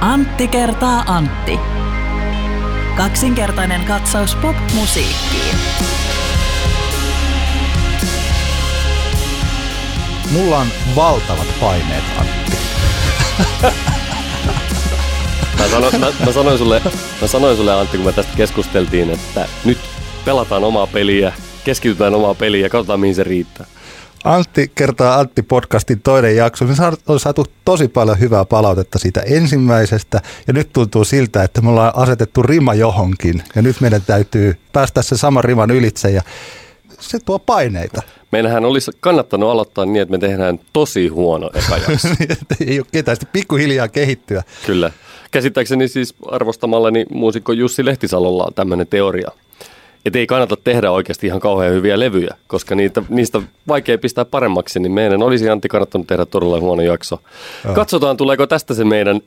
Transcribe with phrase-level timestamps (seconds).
[0.00, 1.58] Antti kertaa Antti.
[2.96, 5.56] Kaksinkertainen katsaus pop-musiikkiin.
[10.32, 10.66] Mulla on
[10.96, 12.56] valtavat paineet, Antti.
[15.58, 16.82] Mä, sano, mä, mä, sanoin sulle,
[17.20, 19.78] mä sanoin sulle Antti, kun me tästä keskusteltiin, että nyt
[20.24, 21.32] pelataan omaa peliä,
[21.64, 23.66] keskitytään omaa peliä ja katsotaan mihin se riittää.
[24.26, 26.64] Antti kertaa Antti podcastin toinen jakso.
[26.64, 26.74] Me
[27.08, 31.92] on saatu tosi paljon hyvää palautetta siitä ensimmäisestä ja nyt tuntuu siltä, että me ollaan
[31.96, 36.22] asetettu rima johonkin ja nyt meidän täytyy päästä se sama riman ylitse ja
[37.00, 38.02] se tuo paineita.
[38.32, 42.08] Meillähän olisi kannattanut aloittaa niin, että me tehdään tosi huono eka jakso.
[42.66, 44.42] Ei ole ketään, sitten pikkuhiljaa kehittyä.
[44.66, 44.90] Kyllä.
[45.30, 49.30] Käsittääkseni siis arvostamallani muusikko Jussi Lehtisalolla on tämmöinen teoria,
[50.06, 54.80] että ei kannata tehdä oikeasti ihan kauhean hyviä levyjä, koska niitä, niistä vaikea pistää paremmaksi,
[54.80, 57.20] niin meidän olisi Antti kannattanut tehdä todella huono jakso.
[57.64, 57.74] Joo.
[57.74, 59.20] Katsotaan, tuleeko tästä se meidän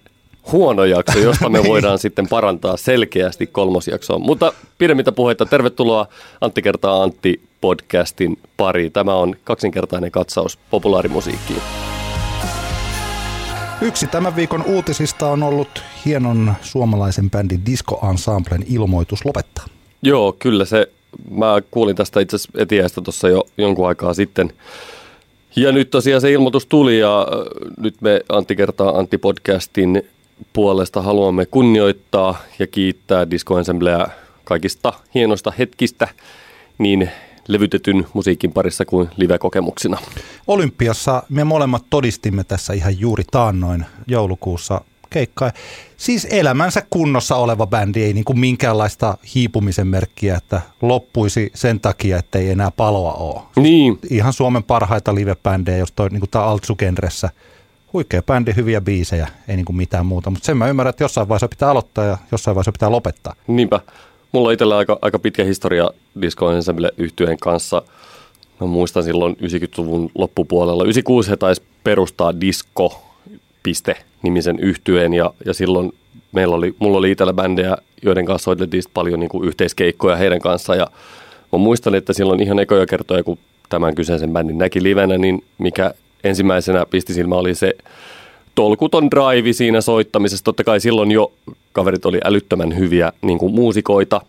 [0.51, 4.21] huono jakso, josta me voidaan sitten parantaa selkeästi kolmosjaksoon.
[4.21, 6.07] Mutta pidemmittä puheita, tervetuloa
[6.41, 8.89] Antti kertaa Antti podcastin pari.
[8.89, 11.61] Tämä on kaksinkertainen katsaus populaarimusiikkiin.
[13.81, 19.65] Yksi tämän viikon uutisista on ollut hienon suomalaisen bändin Disco Ensemblen ilmoitus lopettaa.
[20.01, 20.91] Joo, kyllä se,
[21.31, 24.53] mä kuulin tästä itse asiassa etiäistä tuossa jo jonkun aikaa sitten.
[25.55, 27.27] Ja nyt tosiaan se ilmoitus tuli ja
[27.79, 30.01] nyt me Antti kertaa Antti podcastin
[30.53, 34.07] puolesta haluamme kunnioittaa ja kiittää Disco Ensemblea
[34.43, 36.07] kaikista hienoista hetkistä
[36.77, 37.09] niin
[37.47, 39.97] levytetyn musiikin parissa kuin live-kokemuksina.
[40.47, 45.51] Olympiassa me molemmat todistimme tässä ihan juuri taannoin joulukuussa keikkaa.
[45.97, 52.17] Siis elämänsä kunnossa oleva bändi, ei niin kuin minkäänlaista hiipumisen merkkiä, että loppuisi sen takia,
[52.17, 53.41] että ei enää paloa ole.
[53.55, 53.99] Niin.
[54.09, 57.29] Ihan Suomen parhaita live-bändejä, jos toi niin kuin tämä Altsu-genressä.
[57.93, 60.29] Huikea bändi, hyviä biisejä, ei niin kuin mitään muuta.
[60.29, 63.33] Mutta sen mä ymmärrän, että jossain vaiheessa pitää aloittaa ja jossain vaiheessa pitää lopettaa.
[63.47, 63.79] Niinpä.
[64.31, 65.89] Mulla on itsellä aika, aika pitkä historia
[66.21, 67.81] Disco Ensemble yhtyeen kanssa.
[68.61, 70.83] Mä muistan silloin 90-luvun loppupuolella.
[70.83, 73.08] 96 he taisi perustaa Disco
[73.63, 75.91] piste nimisen yhtyeen ja, ja silloin
[76.31, 80.75] meillä oli, mulla oli itsellä bändejä, joiden kanssa soiteltiin paljon niin kuin yhteiskeikkoja heidän kanssa
[80.75, 80.87] ja
[81.51, 83.37] mä muistan, että silloin ihan ekoja kertoja, kun
[83.69, 85.93] tämän kyseisen bändin näki livenä, niin mikä
[86.23, 87.73] ensimmäisenä pisti silmä oli se
[88.55, 90.43] tolkuton drive siinä soittamisessa.
[90.43, 91.31] Totta kai silloin jo
[91.71, 94.21] kaverit oli älyttömän hyviä niin kuin muusikoita,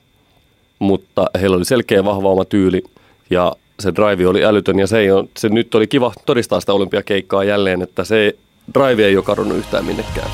[0.78, 2.82] mutta heillä oli selkeä vahva oma tyyli
[3.30, 6.72] ja se drive oli älytön ja se, ei ole, se nyt oli kiva todistaa sitä
[6.72, 8.36] olympiakeikkaa jälleen, että se
[8.74, 10.30] drive ei ole kadonnut yhtään minnekään.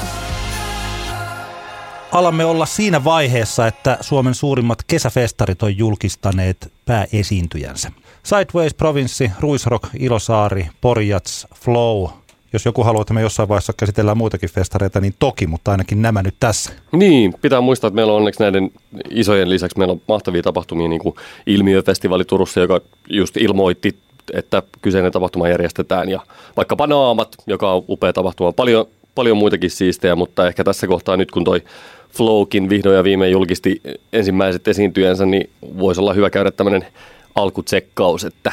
[2.13, 7.93] Alamme olla siinä vaiheessa, että Suomen suurimmat kesäfestarit on julkistaneet pääesiintyjänsä.
[8.23, 12.09] Sideways Provinssi, Ruisrock, Ilosaari, Porjats, Flow,
[12.53, 16.23] jos joku haluaa, että me jossain vaiheessa käsitellään muitakin festareita, niin toki, mutta ainakin nämä
[16.23, 16.73] nyt tässä.
[16.93, 18.71] Niin, pitää muistaa, että meillä on onneksi näiden
[19.11, 21.15] isojen lisäksi meillä on mahtavia tapahtumia, niin kuin
[21.47, 23.99] Ilmiöfestivaali Turussa, joka just ilmoitti,
[24.33, 26.21] että kyseinen tapahtuma järjestetään, ja
[26.57, 28.53] vaikkapa Naamat, joka on upea tapahtuma.
[28.53, 31.63] Paljon, paljon muitakin siistejä, mutta ehkä tässä kohtaa nyt kun toi
[32.11, 33.81] Flowkin vihdoin ja viimein julkisti
[34.13, 36.87] ensimmäiset esiintyjänsä, niin voisi olla hyvä käydä tämmöinen
[37.35, 38.53] alkutsekkaus, että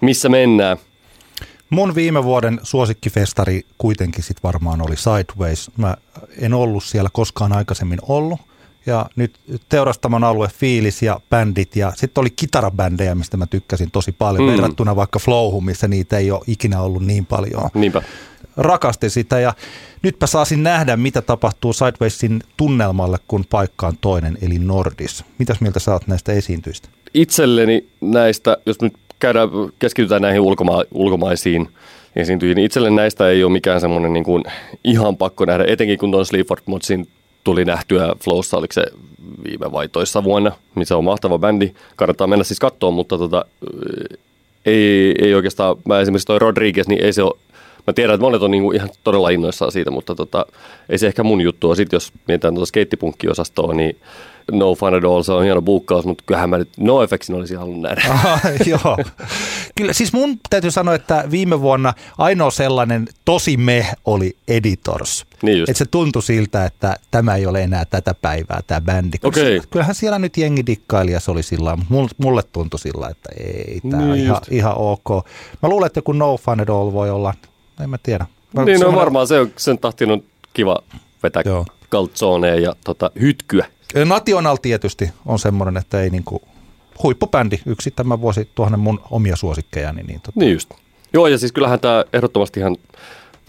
[0.00, 0.76] missä mennään–
[1.72, 5.70] Mun viime vuoden suosikkifestari kuitenkin sit varmaan oli Sideways.
[5.76, 5.96] Mä
[6.38, 8.40] en ollut siellä koskaan aikaisemmin ollut.
[8.86, 14.12] Ja nyt teurastamon alue, fiilis ja bändit ja sitten oli kitarabändejä, mistä mä tykkäsin tosi
[14.12, 14.52] paljon mm.
[14.52, 17.70] verrattuna vaikka Flowhun, missä niitä ei ole ikinä ollut niin paljon.
[17.74, 18.02] Niinpä.
[18.56, 19.54] Rakastin sitä ja
[20.02, 25.24] nytpä saasin nähdä, mitä tapahtuu Sidewaysin tunnelmalle, kun paikka on toinen, eli Nordis.
[25.38, 26.88] Mitäs mieltä sä oot näistä esiintyistä?
[27.14, 31.68] Itselleni näistä, jos nyt käydään, keskitytään näihin ulkoma- ulkomaisiin
[32.16, 32.56] esiintyjiin.
[32.56, 34.44] Niin itselle näistä ei ole mikään semmoinen niin kuin
[34.84, 37.08] ihan pakko nähdä, etenkin kun tuon Sleaford Modsin
[37.44, 38.84] tuli nähtyä Flowssa, oliko se
[39.44, 41.72] viime vai toissa vuonna, niin se on mahtava bändi.
[41.96, 43.44] Kannattaa mennä siis katsoa, mutta tota,
[44.66, 47.38] ei, ei oikeastaan, mä esimerkiksi toi Rodriguez, niin ei se ole,
[47.86, 50.46] mä tiedän, että monet on niinku ihan todella innoissaan siitä, mutta tota,
[50.88, 51.76] ei se ehkä mun juttu ole.
[51.76, 53.96] Sitten jos mietitään tuota skeittipunkkiosastoa, niin
[54.52, 57.54] No Fun at All, se on hieno buukkaus, mutta kyllähän mä nyt No Effectsin olisi
[57.54, 58.02] halunnut nähdä.
[58.10, 58.98] Aha, joo.
[59.74, 65.26] Kyllä, siis mun täytyy sanoa, että viime vuonna ainoa sellainen tosi me oli Editors.
[65.42, 65.70] Niin just.
[65.70, 69.16] Että se tuntui siltä, että tämä ei ole enää tätä päivää, tämä bändi.
[69.22, 69.60] Okay.
[69.70, 73.80] Kyllähän siellä nyt jengi dikkaili ja se oli sillä mutta mulle tuntui sillä, että ei,
[73.90, 75.26] tämä niin on ihan, ihan ok.
[75.62, 77.34] Mä luulen, että joku No Fun at All voi olla,
[77.80, 78.26] en mä tiedä.
[78.54, 80.22] Mä, niin, no varmaan se on, sen tahtiin on
[80.54, 80.82] kiva
[81.22, 81.66] vetää Joo.
[82.62, 83.66] ja tota, hytkyä.
[84.04, 86.42] National tietysti on semmoinen, että ei niinku,
[87.02, 90.02] huippubändi, yksi tämän vuosi tuohon mun omia suosikkejani.
[90.02, 90.40] Niin, tota.
[90.40, 90.70] niin just.
[91.12, 92.76] Joo, ja siis kyllähän tämä ehdottomasti ihan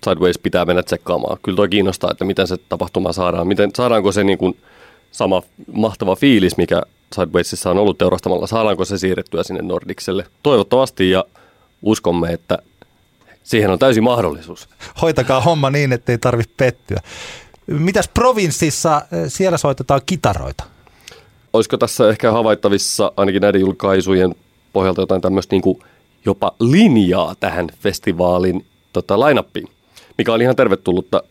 [0.04, 1.38] Sideways pitää mennä tsekkaamaan.
[1.44, 3.48] Kyllä toi kiinnostaa, että miten se tapahtuma saadaan.
[3.48, 4.58] Miten, saadaanko se niin kuin
[5.12, 5.42] sama
[5.74, 6.82] mahtava fiilis, mikä
[7.16, 10.26] Sidewaysissa on ollut teurastamalla, saadaanko se siirrettyä sinne Nordikselle?
[10.44, 11.26] Toivottavasti ja
[11.82, 12.58] uskomme, että
[13.44, 14.70] siihen on täysi mahdollisuus.
[15.02, 17.00] Hoitakaa homma niin, ettei tarvitse pettyä.
[17.68, 20.64] Mitäs provinssissa, siellä soitetaan kitaroita?
[21.54, 24.36] Olisiko tässä ehkä havaittavissa ainakin näiden julkaisujen
[24.74, 25.80] pohjalta jotain tämmöistä niin kuin
[26.26, 29.68] jopa linjaa tähän festivaalin tota, lainappiin,
[30.18, 31.24] mikä oli ihan tervetullutta.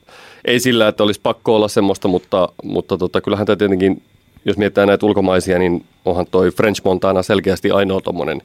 [0.45, 4.03] Ei sillä, että olisi pakko olla semmoista, mutta, mutta tota, kyllähän tämä tietenkin,
[4.45, 8.43] jos mietitään näitä ulkomaisia, niin onhan toi French Montana selkeästi ainoa tuommoinen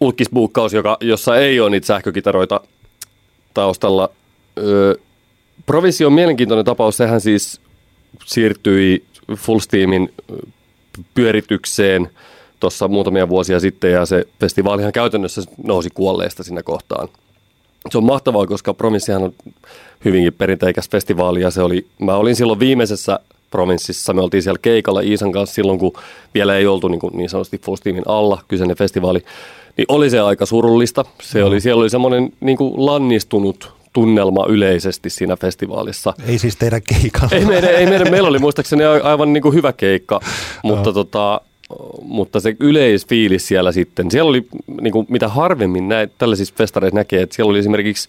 [0.00, 2.60] ulkisbuukkaus, joka, jossa ei ole niitä sähkökitaroita
[3.54, 4.10] taustalla.
[4.58, 4.94] Öö,
[5.66, 6.96] Provissi on mielenkiintoinen tapaus.
[6.96, 7.60] Sehän siis
[8.24, 9.04] siirtyi
[9.36, 10.12] Full Steamin
[11.14, 12.10] pyöritykseen
[12.60, 17.08] tuossa muutamia vuosia sitten ja se festivaalihan käytännössä nousi kuolleesta siinä kohtaan.
[17.90, 19.34] Se on mahtavaa, koska Provinssihan on
[20.04, 23.20] hyvinkin perinteikäs festivaali ja se oli, mä olin silloin viimeisessä
[23.50, 24.12] provinssissa.
[24.12, 25.92] Me oltiin siellä keikalla Iisan kanssa silloin, kun
[26.34, 29.24] vielä ei oltu niin, kuin niin sanotusti Full Steamin alla kyseinen festivaali.
[29.76, 31.04] Niin oli se aika surullista.
[31.22, 36.14] Se oli, siellä oli semmoinen niin kuin lannistunut tunnelma yleisesti siinä festivaalissa.
[36.28, 37.36] Ei siis teidän keikalla.
[37.36, 40.20] Ei meidän, ei meidän meillä oli muistaakseni aivan niin kuin hyvä keikka,
[40.62, 41.40] mutta, tota,
[42.02, 44.46] mutta se yleisfiilis siellä sitten, siellä oli
[44.80, 48.08] niin kuin, mitä harvemmin näin, tällaisissa festareissa näkee, että siellä oli esimerkiksi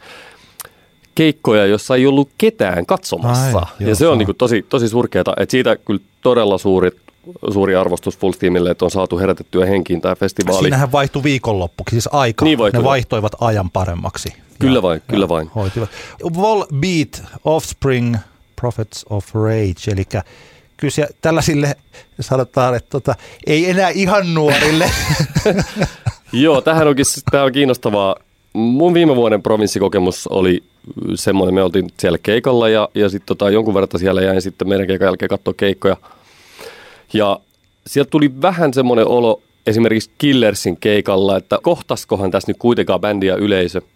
[1.17, 3.57] keikkoja, jossa ei ollut ketään katsomassa.
[3.57, 6.91] Ai, ja se on niin kuin tosi, tosi surkeata, että siitä kyllä todella suuri,
[7.53, 10.61] suuri arvostus Full Steamille, että on saatu herätettyä henkiin tämä festivaali.
[10.61, 12.45] Siinähän vaihtui viikonloppukin, siis aika.
[12.45, 12.81] Niin vaihtui.
[12.81, 14.33] Ne vaihtoivat ajan paremmaksi.
[14.59, 15.47] Kyllä vain, ja, kyllä vain.
[15.55, 15.89] Hoitivat.
[16.35, 18.15] Vol Beat, Offspring,
[18.55, 20.03] Prophets of Rage, eli
[20.77, 21.75] kyllä tällaisille
[22.19, 23.15] sanotaan, että tota,
[23.47, 24.91] ei enää ihan nuorille.
[26.31, 28.15] Joo, tähän onkin tämä on kiinnostavaa.
[28.53, 30.63] Mun viime vuoden provinssikokemus oli
[31.15, 34.87] semmoinen, me oltiin siellä keikalla ja, ja sitten tota, jonkun verran siellä jäin sitten meidän
[34.87, 35.97] keikan jälkeen katsoa keikkoja.
[37.13, 37.39] Ja
[37.87, 43.35] sieltä tuli vähän semmoinen olo esimerkiksi Killersin keikalla, että kohtaskohan tässä nyt kuitenkaan bändi ja
[43.35, 43.81] yleisö–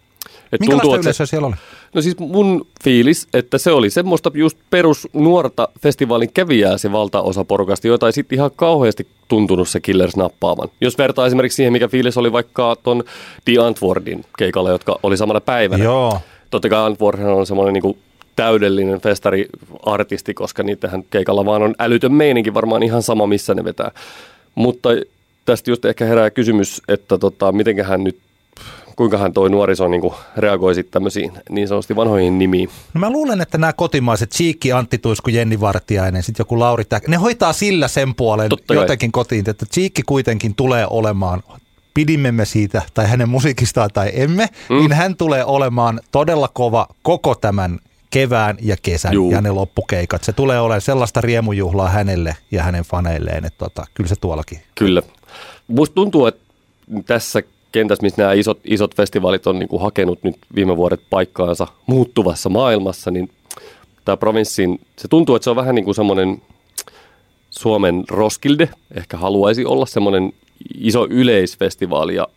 [0.52, 1.56] et Minkälaista tuntuu, yleisöä se, siellä oli?
[1.94, 7.44] No siis mun fiilis, että se oli semmoista just perus nuorta festivaalin kävijää se valtaosa
[7.44, 10.68] porukasta, joita ei sitten ihan kauheasti tuntunut se Killers nappaavan.
[10.80, 13.04] Jos vertaa esimerkiksi siihen, mikä fiilis oli vaikka ton
[13.44, 15.84] The Antwordin keikalla, jotka oli samana päivänä.
[15.84, 16.20] Joo.
[16.52, 17.98] Totta kai Antword on semmoinen niin
[18.36, 23.90] täydellinen festari-artisti, koska niitähän keikalla vaan on älytön meininki varmaan ihan sama, missä ne vetää.
[24.54, 24.88] Mutta
[25.44, 28.18] tästä just ehkä herää kysymys, että tota, mitenköhän nyt
[28.96, 32.70] kuinkahan toi nuoriso niin kuin reagoi sitten tämmöisiin niin sanotusti vanhoihin nimiin?
[32.94, 37.08] No mä luulen, että nämä kotimaiset, Cheekki, Antti Tuisku, Jenni Vartiainen, sitten joku Lauri Täk,
[37.08, 39.22] ne hoitaa sillä sen puolen Totta jotenkin kai.
[39.24, 41.42] kotiin, että Cheekki kuitenkin tulee olemaan
[41.94, 44.76] pidimme me siitä tai hänen musiikistaan tai emme, mm.
[44.76, 47.78] niin hän tulee olemaan todella kova koko tämän
[48.10, 49.32] kevään ja kesän Juu.
[49.32, 50.24] ja ne loppukeikat.
[50.24, 54.58] Se tulee olemaan sellaista riemujuhlaa hänelle ja hänen faneilleen, että tota, kyllä se tuollakin.
[54.74, 55.02] Kyllä.
[55.68, 56.42] Musta tuntuu, että
[57.06, 57.42] tässä
[57.72, 62.48] kentässä, missä nämä isot, isot festivaalit on niin kuin hakenut nyt viime vuodet paikkaansa muuttuvassa
[62.48, 63.30] maailmassa, niin
[64.04, 66.42] tämä provinssin, se tuntuu, että se on vähän niin kuin semmoinen
[67.50, 70.32] Suomen Roskilde, ehkä haluaisi olla semmoinen
[70.78, 72.28] iso yleisfestivaali ja,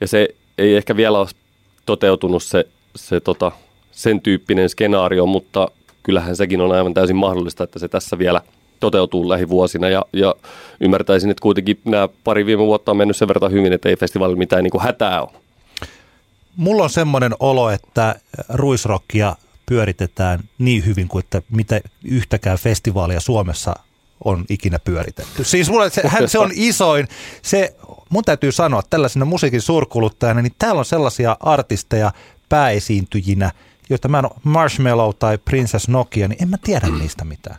[0.00, 0.28] ja se
[0.58, 1.28] ei ehkä vielä ole
[1.86, 2.64] toteutunut se,
[2.96, 3.52] se tota,
[3.92, 5.68] sen tyyppinen skenaario, mutta
[6.02, 8.40] kyllähän sekin on aivan täysin mahdollista, että se tässä vielä–
[8.80, 10.34] toteutuu lähivuosina ja, ja
[10.80, 14.38] ymmärtäisin, että kuitenkin nämä pari viime vuotta on mennyt sen verran hyvin, että ei festivaalilla
[14.38, 15.30] mitään niin kuin hätää ole.
[16.56, 18.14] Mulla on semmoinen olo, että
[18.48, 23.74] ruisrokkia pyöritetään niin hyvin kuin että mitä yhtäkään festivaalia Suomessa
[24.24, 25.44] on ikinä pyöritetty.
[25.44, 27.08] Siis mulle se, hän, se on isoin.
[27.42, 27.76] Se,
[28.08, 32.12] mun täytyy sanoa tällaisena musiikin suurkuluttajana, niin täällä on sellaisia artisteja
[32.48, 33.50] pääesiintyjinä,
[33.90, 37.56] joita mä en ole Marshmallow tai Princess Nokia, niin en mä tiedä niistä mitään.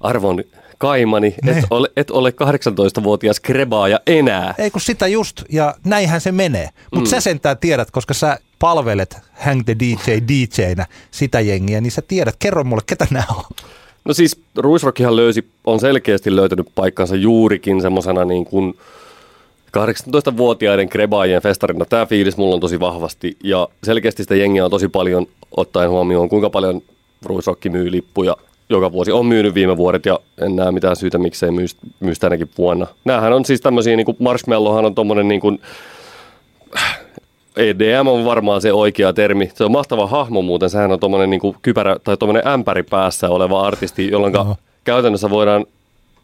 [0.00, 0.44] Arvon
[0.78, 1.66] kaimani, et niin.
[1.70, 4.54] ole, et ole 18-vuotias krebaaja enää.
[4.58, 6.68] Ei kun sitä just, ja näinhän se menee.
[6.94, 7.10] Mutta mm.
[7.10, 12.36] sä sentään tiedät, koska sä palvelet Hang the DJ DJnä sitä jengiä, niin sä tiedät.
[12.38, 13.44] Kerro mulle, ketä nämä on.
[14.08, 18.74] No siis Ruisrockihan löysi, on selkeästi löytänyt paikkansa juurikin semmoisena niin kuin
[19.78, 21.84] 18-vuotiaiden krebaajien festarina.
[21.84, 26.28] Tämä fiilis mulla on tosi vahvasti ja selkeästi sitä jengiä on tosi paljon ottaen huomioon,
[26.28, 26.82] kuinka paljon
[27.24, 28.36] Ruisrocki myy lippuja
[28.70, 31.66] joka vuosi on myynyt viime vuodet ja en näe mitään syytä, miksei myy,
[32.00, 32.86] myy tänäkin vuonna.
[33.04, 35.60] Nämähän on siis tämmöisiä, niin kuin Marshmallowhan on tommonen niin kuin,
[37.58, 39.50] EDM on varmaan se oikea termi.
[39.54, 40.70] Se on mahtava hahmo muuten.
[40.70, 44.34] Sehän on tuommoinen niin kypärä tai tuommoinen ämpäri päässä oleva artisti, jolloin
[44.84, 45.66] käytännössä voidaan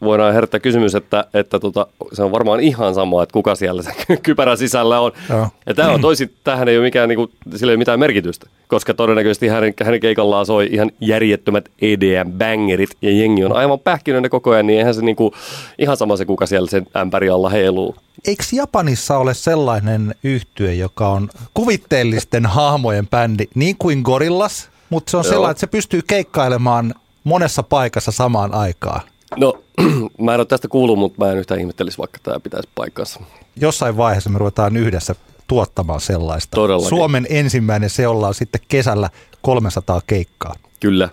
[0.01, 3.91] voidaan herättää kysymys, että, että tota, se on varmaan ihan sama, että kuka siellä se
[4.23, 5.11] kypärä sisällä on.
[5.29, 5.47] Joo.
[5.65, 8.49] Ja tämä on toisin, tähän ei ole mikään, niin kuin, sillä ei ole mitään merkitystä,
[8.67, 14.51] koska todennäköisesti hänen, hänen keikallaan soi ihan järjettömät EDM-bangerit ja jengi on aivan pähkinöinen koko
[14.51, 15.33] ajan, niin eihän se niin kuin,
[15.79, 17.95] ihan sama se, kuka siellä sen ämpäri alla heiluu.
[18.27, 25.17] Eikö Japanissa ole sellainen yhtye, joka on kuvitteellisten hahmojen bändi, niin kuin Gorillas, mutta se
[25.17, 25.31] on Joo.
[25.31, 29.01] sellainen, että se pystyy keikkailemaan monessa paikassa samaan aikaan.
[29.37, 29.53] No,
[30.21, 33.19] mä en ole tästä kuullut, mutta mä en yhtään ihmettelisi, vaikka tämä pitäisi paikkansa.
[33.61, 35.15] Jossain vaiheessa me ruvetaan yhdessä
[35.47, 36.55] tuottamaan sellaista.
[36.55, 36.89] Todellakin.
[36.89, 39.09] Suomen ensimmäinen se ollaan sitten kesällä
[39.41, 40.53] 300 keikkaa.
[40.79, 41.09] Kyllä.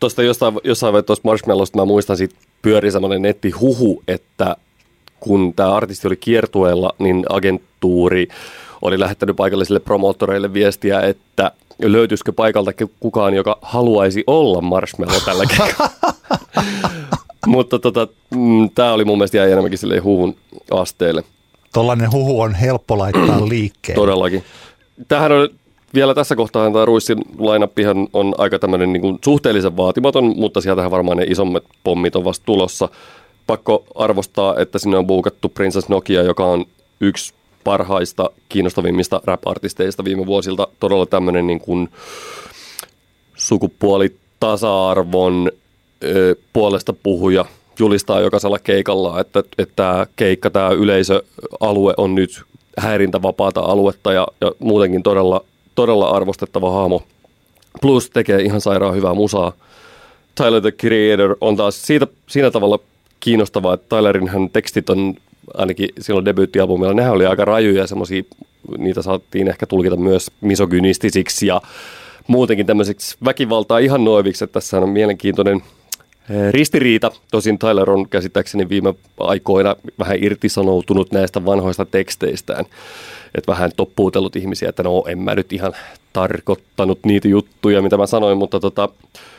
[0.00, 4.56] Tuosta jossain, jossain vaiheessa tuosta Marshmallowsta mä muistan siitä pyöri semmoinen nettihuhu, että
[5.20, 8.28] kun tämä artisti oli kiertueella, niin agentuuri
[8.82, 11.50] oli lähettänyt paikallisille promoottoreille viestiä, että
[11.82, 15.90] löytyisikö paikalta kukaan, joka haluaisi olla Marshmallow tällä kertaa.
[17.46, 20.36] Mutta tota, mm, tämä oli mun mielestä jäi enemmänkin silleen huhun
[20.70, 21.24] asteelle.
[21.72, 24.00] Tollainen huhu on helppo laittaa liikkeelle.
[24.00, 24.44] Todellakin.
[25.08, 25.48] Tähän on
[25.94, 30.90] vielä tässä kohtaa tämä Ruissin lainappihan on aika tämmöinen niin kuin suhteellisen vaatimaton, mutta sieltähän
[30.90, 32.88] varmaan ne isommat pommit on vasta tulossa.
[33.46, 36.64] Pakko arvostaa, että sinne on buukattu Princess Nokia, joka on
[37.00, 37.34] yksi
[37.64, 40.68] parhaista, kiinnostavimmista rap-artisteista viime vuosilta.
[40.80, 41.88] Todella tämmöinen niin kuin
[43.36, 45.50] sukupuolitasa-arvon
[46.52, 47.44] puolesta puhuja
[47.78, 52.42] julistaa jokaisella keikalla, että, että tämä keikka, tämä yleisöalue on nyt
[52.78, 55.44] häirintävapaata aluetta ja, ja muutenkin todella,
[55.74, 57.02] todella arvostettava hahmo.
[57.80, 59.52] Plus tekee ihan sairaan hyvää musaa.
[60.34, 62.78] Tyler the Creator on taas siitä, siinä tavalla
[63.20, 65.14] kiinnostavaa, että Tylerin hän tekstit on
[65.54, 68.22] ainakin silloin debyyttialbumilla, nehän oli aika rajuja semmoisia,
[68.78, 71.60] niitä saattiin ehkä tulkita myös misogynistisiksi ja
[72.26, 75.62] muutenkin tämmöisiksi väkivaltaa ihan noiviksi, että tässä on mielenkiintoinen
[76.50, 77.10] ristiriita.
[77.30, 82.64] Tosin Tyler on käsittääkseni viime aikoina vähän irtisanoutunut näistä vanhoista teksteistään.
[83.34, 85.72] Että vähän toppuutellut ihmisiä, että no en mä nyt ihan
[86.12, 88.88] tarkoittanut niitä juttuja, mitä mä sanoin, mutta tota,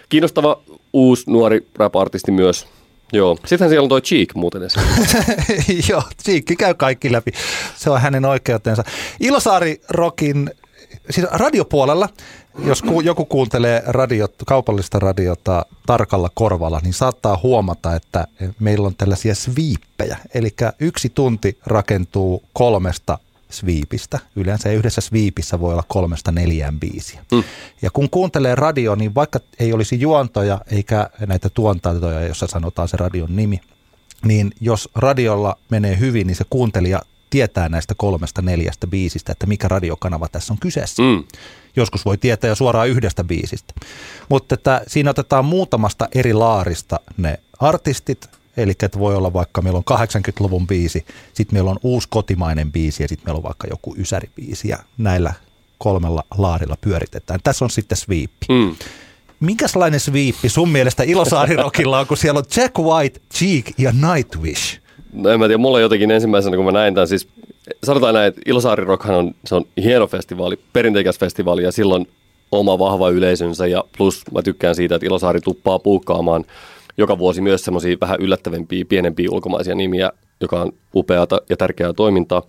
[0.10, 0.62] kiinnostava
[0.94, 2.68] uusi nuori rap-artisti myös.
[3.14, 3.38] Joo.
[3.46, 4.62] Sittenhän siellä on toi Cheek muuten.
[5.90, 7.32] Joo, Siikki käy kaikki läpi.
[7.76, 8.84] Se on hänen oikeutensa.
[9.20, 10.52] Ilosaari Rokin,
[11.10, 12.10] siis radiopuolella,
[12.58, 18.28] jos ku, joku kuuntelee radiot, kaupallista radiota tarkalla korvalla, niin saattaa huomata, että
[18.60, 20.18] meillä on tällaisia sviippejä.
[20.34, 23.18] Eli yksi tunti rakentuu kolmesta
[23.50, 24.20] sviipistä.
[24.36, 27.26] Yleensä yhdessä sviipissä voi olla kolmesta neljään biisiä.
[27.32, 27.44] Mm.
[27.82, 32.98] Ja kun kuuntelee radio, niin vaikka ei olisi juontoja eikä näitä tuontoja, jossa sanotaan se
[32.98, 33.62] radion nimi,
[34.26, 37.02] niin jos radiolla menee hyvin, niin se kuuntelija
[37.36, 41.04] tietää näistä kolmesta neljästä biisistä, että mikä radiokanava tässä on kyseessä.
[41.04, 41.24] Mm.
[41.76, 43.74] Joskus voi tietää jo suoraan yhdestä biisistä.
[44.30, 49.78] Mutta että siinä otetaan muutamasta eri laarista ne artistit, eli että voi olla vaikka meillä
[49.78, 53.96] on 80-luvun biisi, sitten meillä on uusi kotimainen biisi ja sitten meillä on vaikka joku
[53.98, 55.34] ysäribiisi ja näillä
[55.78, 57.40] kolmella laarilla pyöritetään.
[57.44, 58.46] Tässä on sitten sweepi.
[58.50, 58.76] Mm.
[59.40, 64.85] Minkälainen sviippi sun mielestä Ilosaarirokilla on, kun siellä on Jack White, Cheek ja Nightwish?
[65.34, 67.28] En mä tiedä, mulla jotenkin ensimmäisenä, kun mä näin tämän, siis
[67.84, 72.08] sanotaan näin, että Ilosaari Rockhan on, se on hieno festivaali, perinteikäs festivaali ja silloin
[72.52, 76.46] oma vahva yleisönsä ja plus mä tykkään siitä, että Ilosaari tuppaa puukkaamaan
[76.98, 82.44] joka vuosi myös semmoisia vähän yllättävämpiä, pienempiä ulkomaisia nimiä, joka on upeata ja tärkeää toimintaa.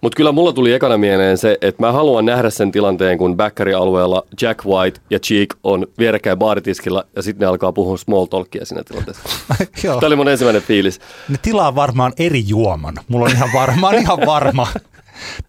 [0.00, 4.26] Mutta kyllä mulla tuli ekana mieleen se, että mä haluan nähdä sen tilanteen, kun Backery-alueella
[4.42, 8.82] Jack White ja Cheek on vierekkäin baaritiskillä ja sitten ne alkaa puhua small talkia siinä
[8.84, 9.22] tilanteessa.
[9.84, 10.00] Joo.
[10.00, 11.00] Tämä oli mun ensimmäinen fiilis.
[11.28, 12.94] Ne tilaa varmaan eri juoman.
[13.08, 14.66] Mulla on ihan varma, on ihan varma.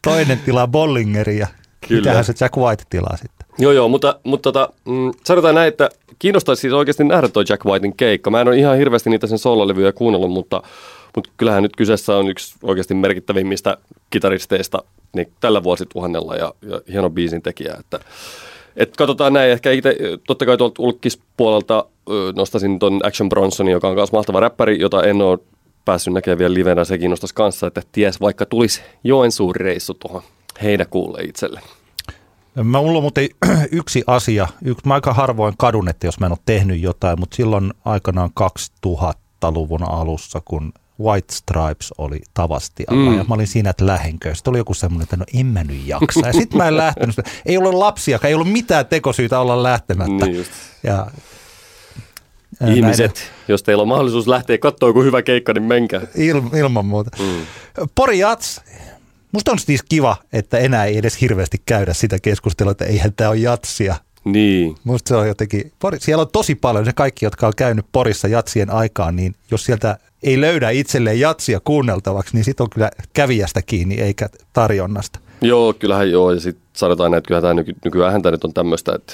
[0.02, 1.48] Toinen tilaa Bollingeri ja
[1.88, 2.02] Kyllä.
[2.02, 3.48] mitähän se Jack White tilaa sitten.
[3.58, 7.66] Joo, joo, mutta, mutta tota, mm, sanotaan näin, että kiinnostaisi siis oikeasti nähdä toi Jack
[7.66, 8.30] Whitein keikka.
[8.30, 10.62] Mä en ole ihan hirveästi niitä sen soololevyjä kuunnellut, mutta,
[11.16, 13.78] mutta kyllähän nyt kyseessä on yksi oikeasti merkittävimmistä
[14.10, 14.84] kitaristeista
[15.16, 17.76] niin tällä vuosituhannella ja, ja hieno biisin tekijä.
[17.80, 18.00] Että,
[18.76, 23.88] et katsotaan näin, ehkä itse, totta kai tuolta ulkkispuolelta ö, nostaisin ton Action Bronsonin, joka
[23.88, 25.40] on myös mahtava räppäri, jota en ole
[25.86, 30.22] päässyt näkemään vielä livenä, se kiinnostaisi kanssa, että ties vaikka tulisi Joensuun reissu tuohon
[30.64, 31.62] heinäkuulle itselle.
[32.64, 33.30] Mä mulla on muuten
[33.72, 34.48] yksi asia.
[34.66, 38.30] Yksi, mä aika harvoin kadun, että jos mä en ole tehnyt jotain, mutta silloin aikanaan
[38.86, 43.18] 2000-luvun alussa, kun White Stripes oli Tavastialla mm.
[43.18, 44.36] ja mä olin siinä, että lähenkö.
[44.36, 46.28] Sitten oli joku semmoinen, että no en mä nyt jaksa.
[46.28, 47.16] Ja sitten mä en lähtenyt.
[47.46, 50.26] Ei ollut lapsiakaan, ei ollut mitään tekosyytä olla lähtemättä.
[50.26, 50.52] Niin just.
[50.84, 51.08] Ja,
[52.76, 56.02] Ihmiset, jos teillä on mahdollisuus lähteä katsoa joku hyvä keikka, niin menkää.
[56.16, 57.12] Il, ilman muuta.
[57.20, 57.46] Mm.
[57.96, 58.62] Pori Jats.
[59.32, 63.30] Musta on siis kiva, että enää ei edes hirveästi käydä sitä keskustelua, että eihän tämä
[63.30, 63.96] ole jatsia.
[64.26, 64.76] Niin.
[64.84, 68.70] Musta se on jotenkin, siellä on tosi paljon, se kaikki, jotka on käynyt Porissa jatsien
[68.70, 74.02] aikaan, niin jos sieltä ei löydä itselleen jatsia kuunneltavaksi, niin sit on kyllä kävijästä kiinni
[74.02, 75.20] eikä tarjonnasta.
[75.42, 76.32] Joo, kyllähän joo.
[76.32, 79.14] Ja sitten sanotaan, että kyllähän tämä nyky, nykyään tämä nyt on tämmöistä, että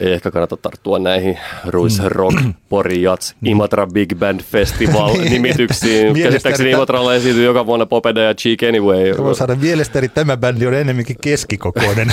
[0.00, 2.06] ei ehkä kannata tarttua näihin Ruis mm.
[2.08, 2.36] Rock,
[2.68, 3.48] Pori Jats, mm.
[3.48, 6.22] Imatra Big Band Festival nimityksiin.
[6.22, 9.16] Käsittääkseni Imatralla esiintyy joka vuonna Popeda ja Cheek Anyway.
[9.16, 12.12] Voi saada mielestäni tämä bändi on enemmänkin keskikokoinen.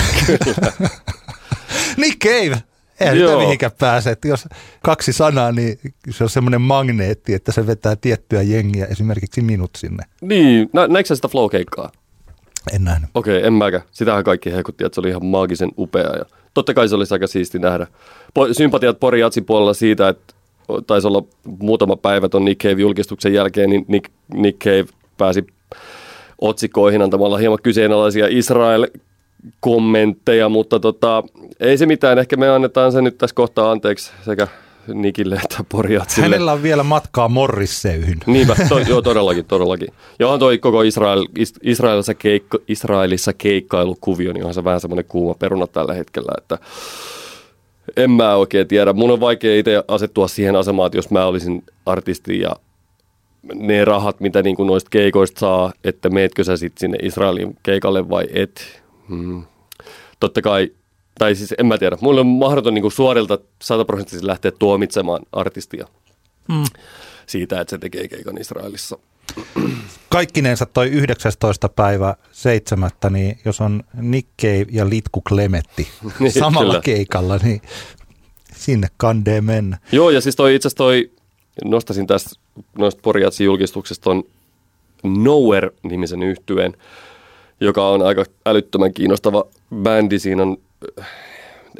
[1.96, 2.62] Nick Cave,
[3.00, 4.10] Eihän sitä mihinkään pääse.
[4.10, 4.48] Että jos
[4.82, 5.78] kaksi sanaa, niin
[6.10, 10.04] se on semmoinen magneetti, että se vetää tiettyä jengiä, esimerkiksi minut sinne.
[10.20, 11.92] Niin, Nä, näikö sä sitä flow-keikkaa?
[12.72, 13.10] En nähnyt.
[13.14, 13.82] Okei, okay, en mäkään.
[13.90, 16.16] Sitähän kaikki hekutti, että se oli ihan maagisen upea.
[16.16, 16.24] Ja
[16.54, 17.86] totta kai se olisi aika siisti nähdä.
[18.38, 20.34] Po- sympatiat Pori Jatsin puolella siitä, että
[20.86, 21.22] taisi olla
[21.58, 24.86] muutama päivä tuon Nick Cave-julkistuksen jälkeen, niin Nick, Nick Cave
[25.16, 25.46] pääsi
[26.40, 28.86] otsikoihin antamalla hieman kyseenalaisia Israel
[29.60, 31.22] kommentteja, mutta tota,
[31.60, 32.18] ei se mitään.
[32.18, 34.48] Ehkä me annetaan se nyt tässä kohtaa anteeksi sekä
[34.94, 36.22] Nikille että Porjatsille.
[36.22, 38.18] Hänellä on vielä matkaa Morrisseyhyn.
[38.26, 39.88] Niinpä, to, joo todellakin, todellakin.
[40.18, 41.26] Johan toi koko Israel,
[41.62, 46.58] Israelissa, keikko, Israelissa keikkailukuvio, niin onhan se vähän semmoinen kuuma peruna tällä hetkellä, että
[47.96, 48.92] en mä oikein tiedä.
[48.92, 52.56] Mun on vaikea itse asettua siihen asemaan, että jos mä olisin artisti ja
[53.54, 58.08] ne rahat, mitä niin kuin noista keikoista saa, että meetkö sä sitten sinne Israelin keikalle
[58.08, 58.83] vai et.
[59.08, 59.42] Hmm.
[60.20, 60.70] Totta kai
[61.18, 65.86] tai siis en mä tiedä, mulla on mahdoton niin suorilta sataprosenttisesti lähteä tuomitsemaan artistia
[66.48, 66.64] mm.
[67.26, 68.98] siitä, että se tekee keikan Israelissa.
[70.08, 71.68] Kaikkinensa toi 19.
[71.68, 72.90] päivä 7.
[73.10, 75.88] niin jos on Nick Cave ja Litku Klemetti
[76.20, 76.82] niin, samalla kyllä.
[76.82, 77.62] keikalla, niin
[78.56, 79.78] sinne kandee mennä.
[79.92, 81.10] Joo, ja siis toi itse asiassa toi,
[81.64, 82.30] nostasin tästä
[82.78, 84.24] noista Poriatsin julkistuksesta on
[85.02, 86.76] Nowhere-nimisen yhtyeen,
[87.64, 89.44] joka on aika älyttömän kiinnostava
[89.82, 90.18] bändi.
[90.18, 90.56] Siinä on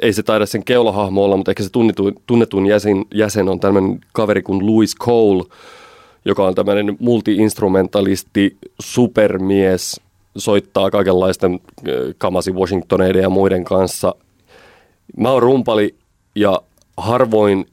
[0.01, 3.99] ei se taida sen keulahahmo olla, mutta ehkä se tunnetuin, tunnetuin jäsen, jäsen on tämmöinen
[4.13, 5.43] kaveri kuin Louis Cole,
[6.25, 10.01] joka on tämmöinen multi-instrumentalisti, supermies,
[10.37, 14.15] soittaa kaikenlaisten äh, Kamasi Washingtoneiden ja muiden kanssa.
[15.17, 15.95] Mä oon rumpali
[16.35, 16.61] ja
[16.97, 17.65] harvoin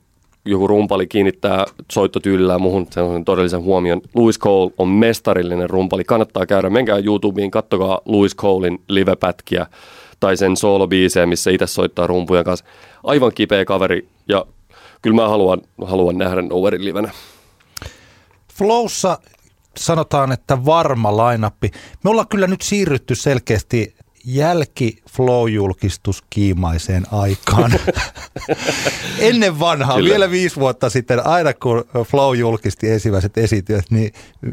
[0.44, 4.00] joku rumpali kiinnittää soittotyylillä muuhun sellaisen todellisen huomion.
[4.14, 6.04] Louis Cole on mestarillinen rumpali.
[6.04, 6.70] Kannattaa käydä.
[6.70, 9.66] Menkää YouTubeen, kattokaa Louis Colein livepätkiä
[10.20, 12.64] tai sen soolobiisejä, missä itse soittaa rumpujen kanssa.
[13.04, 14.46] Aivan kipeä kaveri ja
[15.02, 17.10] kyllä mä haluan, haluan nähdä Nowherein livenä.
[18.54, 19.18] Flowssa
[19.76, 21.70] sanotaan, että varma lainappi.
[22.04, 27.72] Me ollaan kyllä nyt siirrytty selkeästi jälki flow-julkistus kiimaiseen aikaan.
[29.18, 30.08] Ennen vanhaa, Kyllä.
[30.10, 34.12] vielä viisi vuotta sitten, aina kun Flow julkisti ensimmäiset esityöt, niin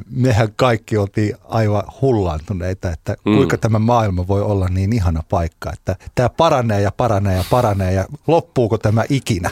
[0.10, 3.36] mehän kaikki oltiin aivan hullantuneita, että mm.
[3.36, 7.94] kuinka tämä maailma voi olla niin ihana paikka, että tämä paranee ja paranee ja paranee
[7.94, 9.50] ja loppuuko tämä ikinä.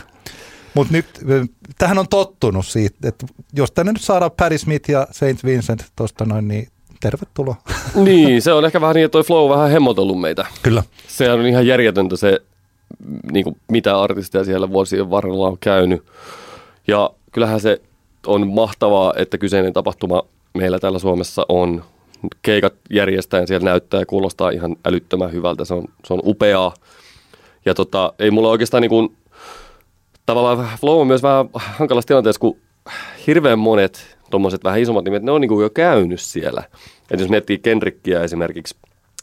[0.73, 1.06] Mutta nyt
[1.77, 6.25] tähän on tottunut siitä, että jos tänne nyt saadaan Paddy Smith ja Saint Vincent tuosta
[6.25, 6.67] noin, niin
[7.00, 7.56] tervetuloa.
[7.96, 10.46] Niin, se on ehkä vähän niin, että toi flow vähän hemmotellut meitä.
[10.64, 10.84] Kyllä.
[11.08, 12.42] Se on ihan järjetöntä se,
[13.32, 16.04] niin kuin mitä artisteja siellä vuosien varrella on käynyt.
[16.88, 17.82] Ja kyllähän se
[18.28, 21.84] on mahtavaa, että kyseinen tapahtuma meillä täällä Suomessa on.
[22.42, 25.66] Keikat järjestäen siellä näyttää ja kuulostaa ihan älyttömän hyvältä.
[25.66, 26.74] Se on, se on upeaa.
[27.66, 29.18] Ja tota, ei mulla oikeastaan niin kuin,
[30.26, 32.58] tavallaan flow on myös vähän hankalassa tilanteessa, kun
[33.28, 36.63] hirveän monet tuommoiset vähän isommat nimet, ne on niin kuin jo käynyt siellä.
[37.12, 38.76] Et jos miettii Kendrickia esimerkiksi,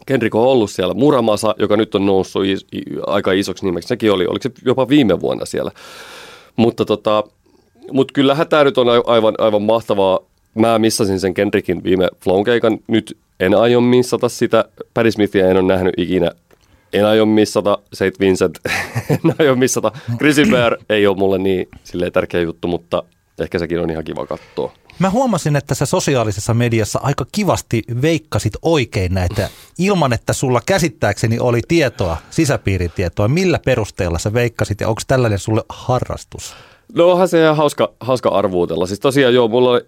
[0.06, 0.94] Kendrick on ollut siellä.
[0.94, 2.66] Muramasa, joka nyt on noussut is,
[3.06, 5.70] aika isoksi nimeksi, sekin oli, oliko se jopa viime vuonna siellä.
[6.56, 7.24] Mutta tota,
[7.92, 10.18] mut kyllähän tämä nyt on aivan, aivan mahtavaa.
[10.54, 12.78] Mä missasin sen Kendrickin viime Flown-keikan.
[12.86, 14.64] Nyt en aio missata sitä.
[14.94, 16.30] Paddy Smithia en ole nähnyt ikinä.
[16.92, 18.20] En aio missata St.
[18.20, 18.58] Vincent.
[19.10, 19.92] en aio missata.
[20.18, 21.68] Chrissy Bear ei ole mulle niin
[22.12, 23.02] tärkeä juttu, mutta
[23.38, 24.72] ehkä sekin on ihan kiva katsoa.
[24.98, 31.38] Mä huomasin, että sä sosiaalisessa mediassa aika kivasti veikkasit oikein näitä ilman, että sulla käsittääkseni
[31.38, 33.28] oli tietoa, sisäpiiritietoa.
[33.28, 36.54] Millä perusteella sä veikkasit ja onko tällainen sulle harrastus?
[36.94, 38.86] No onhan se ihan hauska, hauska arvuutella.
[38.86, 39.80] Siis tosiaan joo, mulla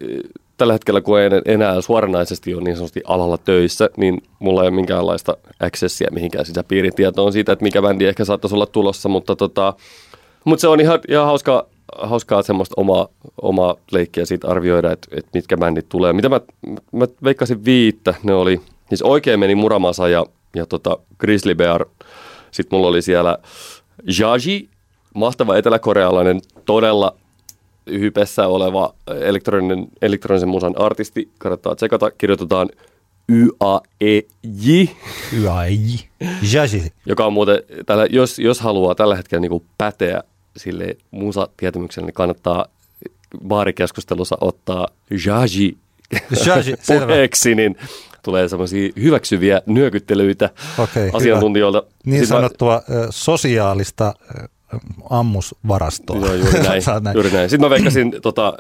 [0.56, 4.76] tällä hetkellä, kun en enää suoranaisesti ole niin sanotusti alalla töissä, niin mulla ei ole
[4.76, 9.74] minkäänlaista accessia mihinkään sisäpiiritietoon siitä, että mikä bändi ehkä saattaisi olla tulossa, mutta tota,
[10.44, 11.66] mutta se on ihan, ihan hauska,
[12.02, 13.08] hauskaa semmoista omaa,
[13.42, 16.12] omaa leikkiä siitä arvioida, että, että mitkä bändit tulee.
[16.12, 16.40] Mitä mä,
[16.92, 21.86] mä veikkasin viittä, ne oli, siis oikein meni Muramasa ja, ja tota Grizzly Bear.
[22.50, 23.38] Sitten mulla oli siellä
[24.18, 24.68] Jaji,
[25.14, 27.14] mahtava eteläkorealainen, todella
[27.90, 31.28] hypessä oleva elektroninen, elektronisen musan artisti.
[31.38, 32.68] Kannattaa tsekata, kirjoitetaan
[33.28, 34.82] Y-A-E-J.
[35.32, 36.08] Y-A-E-J.
[36.52, 36.92] Jaji.
[37.06, 40.22] Joka on muuten, tällä, jos, jos haluaa tällä hetkellä niin päteä
[40.56, 42.66] sille musa-tietämykselle, niin kannattaa
[43.48, 44.88] baarikeskustelussa ottaa
[45.26, 45.76] Jaji
[47.06, 47.76] puheeksi, niin
[48.22, 51.10] tulee semmoisia hyväksyviä nyökyttelyitä hyvä.
[51.12, 51.82] asiantuntijoilta.
[52.04, 54.14] Niin Sitten mä- sanottua ö, sosiaalista
[55.10, 56.16] ammusvarastoa.
[56.16, 56.82] Joo, juuri näin.
[56.82, 57.50] Saat juuri näin.
[57.50, 58.54] Sitten mä veikkasin, tota,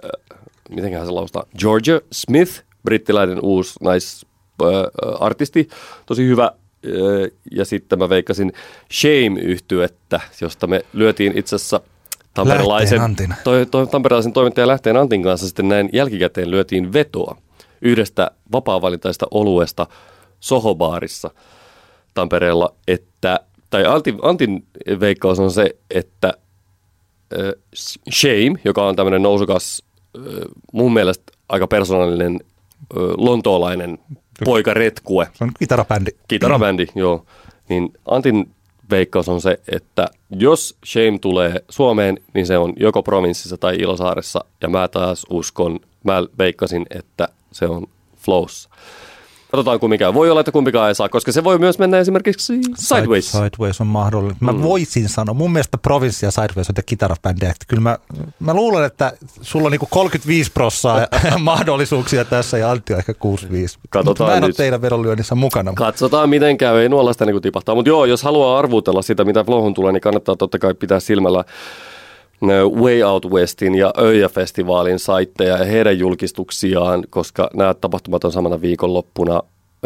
[0.70, 5.68] mitenköhän se laustaa, Georgia Smith, brittiläinen uusi naisartisti,
[6.06, 6.50] tosi hyvä.
[7.50, 8.52] Ja sitten mä veikkasin
[8.92, 11.80] shame yhtyettä josta me lyötiin itse asiassa
[13.00, 13.34] Antin.
[13.44, 17.36] toi, toi, tamperelaisen toimittajan Lähteen Antin kanssa sitten näin jälkikäteen lyötiin vetoa
[17.82, 19.86] yhdestä vapaa-valintaista oluesta
[20.40, 21.30] Sohobaarissa
[22.14, 24.66] Tampereella, että, tai Antin, Antin
[25.00, 26.32] veikkaus on se, että
[27.38, 27.52] äh,
[28.12, 29.82] Shame, joka on tämmöinen nousukas,
[30.18, 30.22] äh,
[30.72, 33.98] mun mielestä aika persoonallinen äh, lontoolainen
[34.44, 36.10] poikaretkue, Se on kitarabändi.
[36.28, 37.24] kitarabändi, joo,
[37.68, 38.50] niin Antin
[38.90, 44.44] veikkaus on se, että jos Shame tulee Suomeen, niin se on joko provinssissa tai Ilosaaressa,
[44.60, 48.68] ja mä taas uskon, mä veikkasin, että se on Flowssa.
[49.50, 50.14] Katsotaan kummikaan.
[50.14, 53.32] Voi olla, että kumpikaan ei saa, koska se voi myös mennä esimerkiksi Sideways.
[53.32, 54.36] Side, sideways on mahdollinen.
[54.40, 54.62] Mä mm.
[54.62, 57.54] voisin sanoa, mun mielestä Provinssi ja Sideways on kitarabändejä.
[57.68, 57.98] Kyllä mä,
[58.40, 61.06] mä luulen, että sulla on niinku 35 prossaa
[61.38, 63.78] mahdollisuuksia tässä ja Antti on ehkä 65.
[63.90, 64.56] Katsotaan mä en ole nyt.
[64.56, 65.72] teidän vedonlyönnissä mukana.
[65.74, 67.74] Katsotaan miten käy, ei nuollaista niin tipahtaa.
[67.74, 71.44] Mutta joo, jos haluaa arvutella sitä, mitä Flowhun tulee, niin kannattaa totta kai pitää silmällä
[72.80, 79.42] Way Out Westin ja Öijä-festivaalin saitteja ja heidän julkistuksiaan, koska nämä tapahtumat on samana viikonloppuna.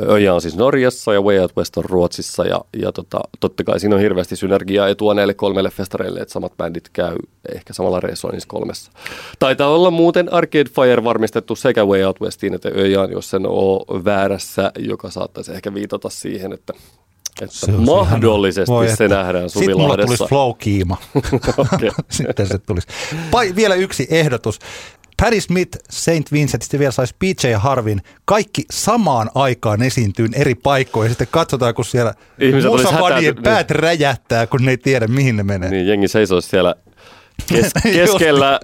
[0.08, 3.80] Öijä on siis Norjassa ja Way Out West on Ruotsissa ja, ja tota, totta kai
[3.80, 7.16] siinä on hirveästi synergiaa etua näille kolmelle festareille, että samat bändit käy
[7.54, 8.92] ehkä samalla reissulla niissä kolmessa.
[9.38, 14.04] Taitaa olla muuten Arcade Fire varmistettu sekä Way Out Westiin että Öijään, jos sen on
[14.04, 16.72] väärässä, joka saattaisi ehkä viitata siihen, että,
[17.42, 18.72] että Se mahdollisesti.
[18.72, 19.08] Voi se että.
[19.08, 20.26] nähdään Sitten mulla tulisi Suvilahdessa.
[20.26, 20.96] flow-kiima.
[22.08, 22.86] Sitten se tulisi.
[23.30, 24.58] Pai, vielä yksi ehdotus.
[25.20, 26.32] Patti Smith St.
[26.32, 31.10] Vincentistä vielä saisi PJ Harvin kaikki samaan aikaan esiintyyn eri paikkoihin.
[31.10, 35.70] Sitten katsotaan, kun siellä Ihmiset musafanien päät räjähtää, kun ne ei tiedä, mihin ne menee.
[35.70, 36.74] Niin jengi seisoisi siellä
[37.46, 38.60] kes- keskellä,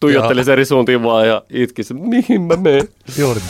[0.00, 2.88] tuijottelisi eri suuntiin vaan ja itkisi, mihin mä menen.
[3.18, 3.40] Juuri.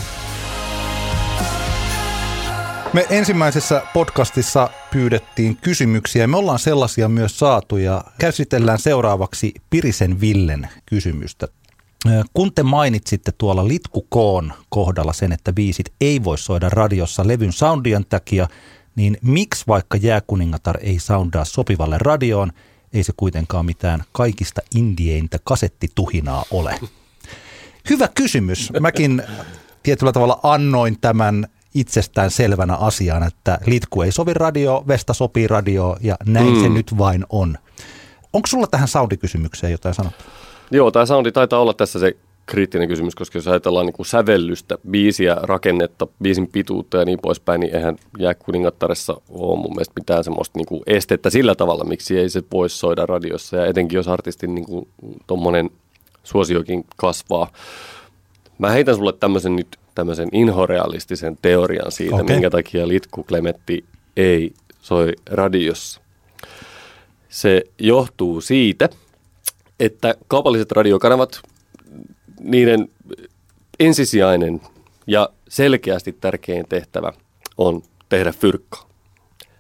[2.95, 6.27] Me ensimmäisessä podcastissa pyydettiin kysymyksiä.
[6.27, 11.49] Me ollaan sellaisia myös saatu ja käsitellään seuraavaksi Pirisen Villen kysymystä.
[12.35, 17.53] Kun te mainitsitte tuolla Litku Koon kohdalla sen, että biisit ei voi soida radiossa levyn
[17.53, 18.49] soundien takia,
[18.97, 22.53] niin miksi vaikka Jääkuningatar ei soundaa sopivalle radioon,
[22.93, 26.79] ei se kuitenkaan mitään kaikista indieintä kasettituhinaa ole?
[27.91, 28.73] Hyvä kysymys.
[28.81, 29.23] Mäkin
[29.83, 35.97] tietyllä tavalla annoin tämän itsestään selvänä asiana, että litku ei sovi radio, Vesta sopii radio
[36.01, 36.61] ja näin mm.
[36.63, 37.59] se nyt vain on.
[38.33, 40.33] Onko sulla tähän soundikysymykseen jotain sanottavaa?
[40.71, 44.79] Joo, tämä soundi taitaa olla tässä se kriittinen kysymys, koska jos ajatellaan niin kuin sävellystä,
[44.91, 50.59] biisiä, rakennetta, biisin pituutta ja niin poispäin, niin eihän jääkuningattaressa ole mun mielestä mitään semmoista
[50.59, 53.57] niin kuin estettä sillä tavalla, miksi ei se voisi soida radiossa.
[53.57, 54.89] Ja etenkin jos artistin niin kuin,
[55.27, 55.71] tommonen
[56.23, 57.53] suosiokin kasvaa.
[58.59, 62.27] Mä heitän sulle tämmöisen nyt tämmöisen inhorealistisen teorian siitä, okay.
[62.27, 63.85] minkä takia Litku Klemetti
[64.17, 66.01] ei soi radiossa.
[67.29, 68.89] Se johtuu siitä,
[69.81, 71.41] että kaupalliset radiokanavat,
[72.41, 72.89] niiden
[73.81, 74.61] ensisijainen
[75.07, 77.13] ja selkeästi tärkein tehtävä
[77.59, 78.89] on tehdä fyrkkaa.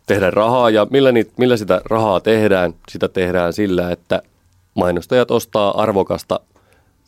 [0.07, 2.75] Tehdä rahaa ja millä, niitä, millä sitä rahaa tehdään?
[2.89, 4.23] Sitä tehdään sillä, että
[4.75, 6.41] mainostajat ostaa arvokasta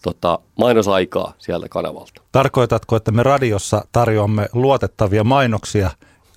[0.02, 2.22] tota, mainosaikaa sieltä kanavalta.
[2.32, 5.90] Tarkoitatko, että me radiossa tarjoamme luotettavia mainoksia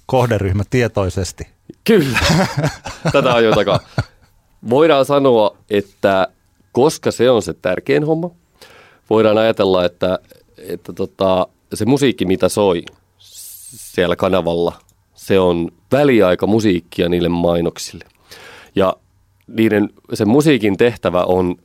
[0.06, 1.48] kohderyhmä tietoisesti?
[1.84, 2.20] Kyllä,
[3.12, 3.80] tätä ajoin takaa.
[4.70, 6.28] Voidaan sanoa, että
[6.72, 8.30] koska se on se tärkein homma,
[9.10, 10.20] voidaan ajatella, että,
[10.58, 12.84] että tota, se musiikki, mitä soi
[13.20, 14.74] siellä kanavalla,
[15.14, 18.06] se on väliaika musiikkia niille mainoksille.
[18.76, 18.96] Ja
[19.48, 21.56] niiden, sen musiikin tehtävä on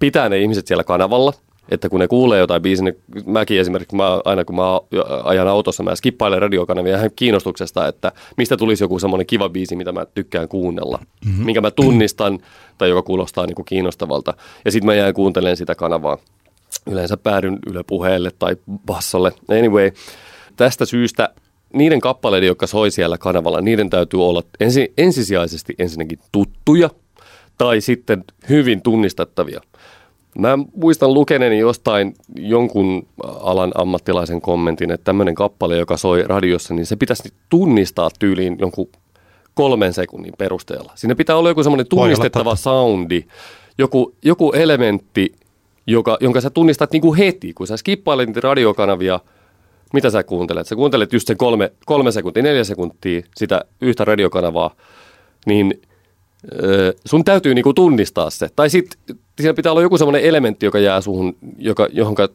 [0.00, 1.32] pitää ne ihmiset siellä kanavalla,
[1.68, 4.80] että kun ne kuulee jotain biisiä, niin mäkin esimerkiksi, mä, aina kun mä
[5.24, 9.92] ajan autossa, mä skippailen radiokanavia ihan kiinnostuksesta, että mistä tulisi joku semmoinen kiva biisi, mitä
[9.92, 11.44] mä tykkään kuunnella, mm-hmm.
[11.44, 12.38] minkä mä tunnistan
[12.78, 14.34] tai joka kuulostaa niin kuin kiinnostavalta.
[14.64, 16.18] Ja sitten mä jään kuuntelemaan sitä kanavaa.
[16.90, 18.56] Yleensä päädyn Yle puheelle tai
[18.86, 19.32] bassolle.
[19.58, 19.90] Anyway,
[20.56, 21.28] tästä syystä
[21.72, 26.90] niiden kappaleiden, jotka soi siellä kanavalla, niiden täytyy olla ensi, ensisijaisesti ensinnäkin tuttuja
[27.58, 29.60] tai sitten hyvin tunnistettavia.
[30.38, 36.86] Mä muistan lukeneeni jostain jonkun alan ammattilaisen kommentin, että tämmöinen kappale, joka soi radiossa, niin
[36.86, 38.88] se pitäisi tunnistaa tyyliin jonkun
[39.54, 40.92] kolmen sekunnin perusteella.
[40.94, 43.24] Siinä pitää olla joku semmoinen tunnistettava soundi,
[43.78, 45.32] joku, joku elementti,
[45.86, 49.20] joka, jonka sä tunnistat niin kuin heti, kun sä skippailet niitä radiokanavia,
[49.92, 50.66] mitä sä kuuntelet?
[50.66, 54.74] Sä kuuntelet just sen kolme, kolme sekuntia, neljä sekuntia sitä yhtä radiokanavaa,
[55.46, 55.80] niin
[57.04, 58.48] sun täytyy niinku tunnistaa se.
[58.56, 62.28] Tai sitten siinä pitää olla joku semmoinen elementti, joka jää suhun, joka, johonka,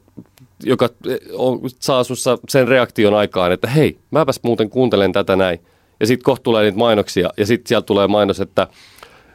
[0.63, 0.89] joka
[1.33, 5.59] on, saa sussa sen reaktion aikaan, että hei, mäpäs muuten kuuntelen tätä näin.
[5.99, 8.67] Ja sitten kohta tulee niitä mainoksia ja sitten sieltä tulee mainos, että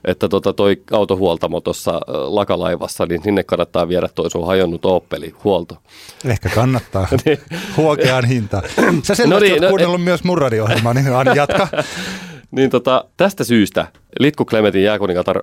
[0.04, 5.78] että tota toi autohuoltamo tuossa lakalaivassa, niin sinne kannattaa viedä toi sun hajonnut Opeli huolto.
[6.24, 7.08] Ehkä kannattaa.
[7.24, 7.38] niin.
[7.76, 8.62] Huokeaan hinta.
[9.02, 11.68] Sä selvästi no niin, oot no, kuunnellut no, myös mun radio niin aina jatka.
[12.50, 13.86] niin tota, tästä syystä
[14.20, 15.42] Litku Klementin jääkuningatar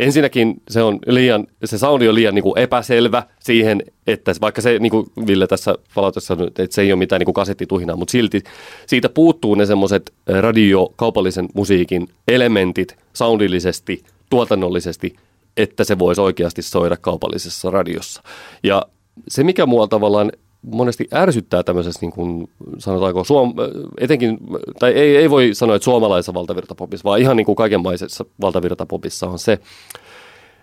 [0.00, 4.78] ensinnäkin se, on liian, se soundi on liian niin kuin epäselvä siihen, että vaikka se,
[4.78, 8.42] niin kuin Ville tässä palautessa että se ei ole mitään niin kuin kasettituhinaa, mutta silti
[8.86, 15.16] siitä puuttuu ne semmoiset radiokaupallisen musiikin elementit soundillisesti, tuotannollisesti,
[15.56, 18.22] että se voisi oikeasti soida kaupallisessa radiossa.
[18.62, 18.86] Ja
[19.28, 20.32] se, mikä mua tavallaan
[20.62, 23.54] monesti ärsyttää tämmöisessä, niin kuin, sanotaanko, suom-
[23.98, 24.38] etenkin,
[24.78, 29.38] tai ei, ei voi sanoa, että suomalaisessa valtavirtapopissa, vaan ihan niin kuin kaikenmaisessa valtavirtapopissa on
[29.38, 29.58] se,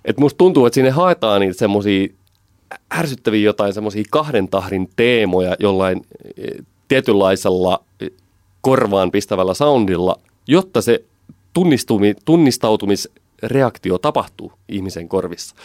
[0.05, 2.07] että musta tuntuu, että sinne haetaan niitä semmoisia
[2.97, 6.01] ärsyttäviä jotain semmoisia kahden tahdin teemoja jollain
[6.37, 6.47] e,
[6.87, 7.83] tietynlaisella
[8.61, 11.03] korvaan pistävällä soundilla, jotta se
[12.25, 15.55] tunnistautumisreaktio tapahtuu ihmisen korvissa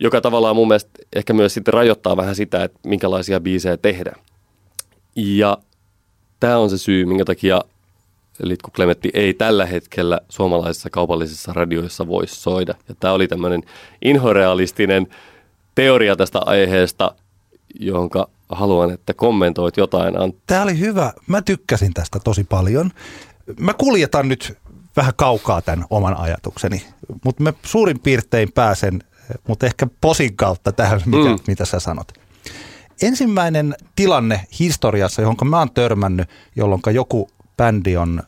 [0.00, 4.20] joka tavallaan mun mielestä ehkä myös sitten rajoittaa vähän sitä, että minkälaisia biisejä tehdään.
[5.16, 5.58] Ja
[6.40, 7.60] tämä on se syy, minkä takia
[8.42, 12.74] Litku Klemetti ei tällä hetkellä suomalaisissa kaupallisissa radioissa voi soida.
[12.88, 13.62] Ja tämä oli tämmöinen
[14.02, 15.06] inhorealistinen
[15.74, 17.14] teoria tästä aiheesta,
[17.80, 20.20] jonka haluan, että kommentoit jotain.
[20.20, 20.42] Antti.
[20.46, 21.12] Tämä oli hyvä.
[21.26, 22.90] Mä tykkäsin tästä tosi paljon.
[23.60, 24.58] Mä kuljetan nyt
[24.96, 26.84] vähän kaukaa tämän oman ajatukseni,
[27.24, 29.02] mutta mä suurin piirtein pääsen
[29.48, 31.38] mutta ehkä posin kautta tähän, mitä, mm.
[31.46, 32.12] mitä sä sanot.
[33.02, 38.22] Ensimmäinen tilanne historiassa, johon mä oon törmännyt, jolloin joku bändi on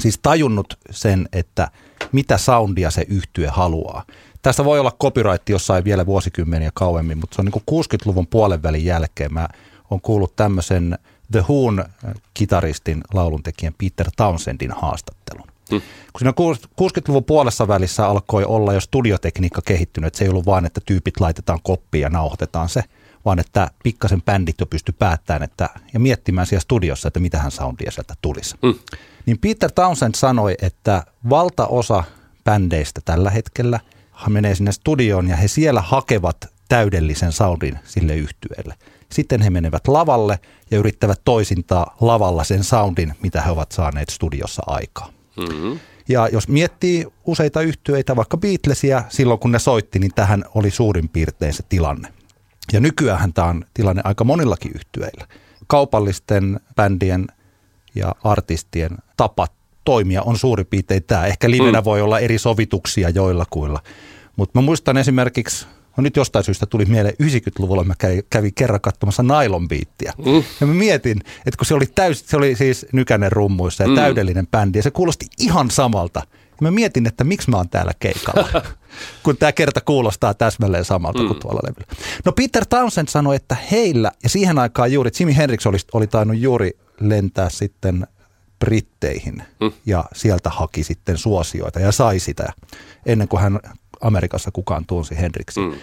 [0.00, 1.70] siis tajunnut sen, että
[2.12, 4.04] mitä soundia se yhtye haluaa.
[4.42, 8.62] Tästä voi olla copyright jossain vielä vuosikymmeniä kauemmin, mutta se on niin kuin 60-luvun puolen
[8.62, 9.34] välin jälkeen.
[9.34, 9.48] Mä
[9.90, 10.98] oon kuullut tämmöisen
[11.32, 11.88] The Who'n
[12.34, 15.49] kitaristin, lauluntekijän Peter Townsendin haastattelun.
[15.70, 15.80] Mm.
[16.12, 16.32] Kun siinä
[16.80, 21.20] 60-luvun puolessa välissä alkoi olla jo studiotekniikka kehittynyt, että se ei ollut vain, että tyypit
[21.20, 22.82] laitetaan koppiin ja nauhoitetaan se,
[23.24, 27.90] vaan että pikkasen bändit jo pysty päättämään että, ja miettimään siellä studiossa, että mitähän soundia
[27.90, 28.56] sieltä tulisi.
[28.62, 28.74] Mm.
[29.26, 32.04] Niin Peter Townsend sanoi, että valtaosa
[32.44, 33.80] bändeistä tällä hetkellä
[34.28, 36.36] menee sinne studioon ja he siellä hakevat
[36.68, 38.74] täydellisen soundin sille yhtyeelle.
[39.12, 40.38] Sitten he menevät lavalle
[40.70, 45.19] ja yrittävät toisintaa lavalla sen soundin, mitä he ovat saaneet studiossa aikaa.
[45.36, 45.78] Mm-hmm.
[46.08, 51.08] Ja jos miettii useita yhtyeitä, vaikka Beatlesia, silloin kun ne soitti, niin tähän oli suurin
[51.08, 52.12] piirtein se tilanne.
[52.72, 55.26] Ja nykyään tämä on tilanne aika monillakin yhtyeillä.
[55.66, 57.26] Kaupallisten bändien
[57.94, 59.46] ja artistien tapa
[59.84, 61.26] toimia on suurin piirtein tämä.
[61.26, 61.84] Ehkä livenä mm.
[61.84, 63.80] voi olla eri sovituksia joillakuilla.
[64.36, 67.94] Mutta mä muistan esimerkiksi No nyt jostain syystä tuli mieleen 90-luvulla mä
[68.30, 70.12] kävin, kerran katsomassa Nylon Beattiä.
[70.26, 70.44] Mm.
[70.60, 73.94] Ja mä mietin, että kun se oli, täys, se oli siis Nykänen rummuissa ja mm.
[73.94, 76.22] täydellinen bändi ja se kuulosti ihan samalta.
[76.30, 78.48] Ja mä mietin, että miksi mä oon täällä keikalla,
[79.22, 81.26] kun tämä kerta kuulostaa täsmälleen samalta mm.
[81.26, 81.86] kuin tuolla levyllä.
[82.24, 86.38] No Peter Townsend sanoi, että heillä, ja siihen aikaan juuri, Jimi Hendrix oli, oli tainnut
[86.38, 88.06] juuri lentää sitten
[88.58, 89.72] Britteihin mm.
[89.86, 92.52] ja sieltä haki sitten suosioita ja sai sitä
[93.06, 93.60] ennen kuin hän
[94.00, 95.64] Amerikassa kukaan tunsi Hendrixin.
[95.64, 95.74] Mm.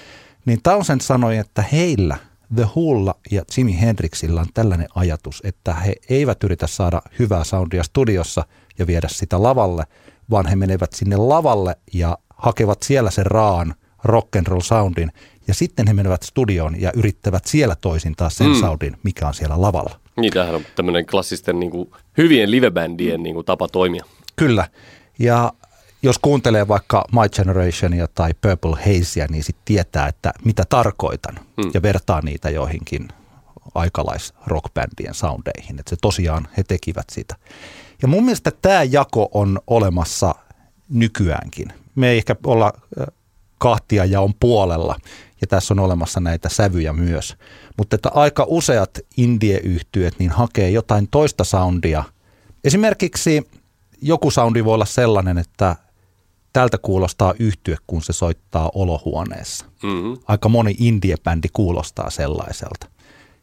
[0.46, 2.18] Niin Townsend sanoi, että heillä
[2.56, 7.84] The Wholla ja Jimi Hendrixillä on tällainen ajatus, että he eivät yritä saada hyvää soundia
[7.84, 8.46] studiossa
[8.80, 9.84] ja viedä sitä lavalle,
[10.30, 15.12] vaan he menevät sinne lavalle ja hakevat siellä sen raan rock and roll soundin
[15.48, 18.56] ja sitten he menevät studioon ja yrittävät siellä toisintaa sen mm.
[18.56, 20.00] soundin, mikä on siellä lavalla.
[20.18, 24.06] Niin, tämähän on tämmöinen klassisten niin kuin, hyvien livebändien niin kuin, tapa toimia.
[24.36, 24.68] Kyllä.
[25.20, 25.54] Ja
[26.02, 31.72] jos kuuntelee vaikka My Generationia tai Purple Hazea, niin sitten tietää, että mitä tarkoitan mm.
[31.74, 33.08] ja vertaa niitä joihinkin
[33.76, 35.80] aikalais-rockbändien soundeihin.
[35.80, 37.36] Että se tosiaan he tekivät sitä.
[38.02, 40.36] Ja mun mielestä tämä jako on olemassa
[40.90, 41.68] nykyäänkin.
[41.96, 42.74] Me ei ehkä olla
[43.58, 45.00] kahtia ja on puolella,
[45.42, 47.36] ja tässä on olemassa näitä sävyjä myös.
[47.78, 52.04] Mutta että aika useat indie-yhtyöt niin hakee jotain toista soundia.
[52.64, 53.48] Esimerkiksi
[54.02, 55.76] joku soundi voi olla sellainen, että
[56.54, 59.66] tältä kuulostaa yhtyä, kun se soittaa olohuoneessa.
[59.84, 60.18] Mm-hmm.
[60.28, 62.88] Aika moni indie-bändi kuulostaa sellaiselta.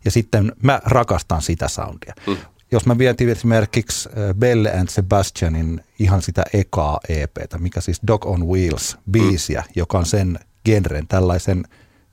[0.05, 2.15] Ja sitten mä rakastan sitä soundia.
[2.27, 2.37] Mm.
[2.73, 8.27] Jos mä vietin esimerkiksi äh, Belle and Sebastianin ihan sitä ekaa EPtä, mikä siis Dog
[8.27, 9.73] on Wheels biisiä, mm.
[9.77, 11.65] joka on sen genren tällaisen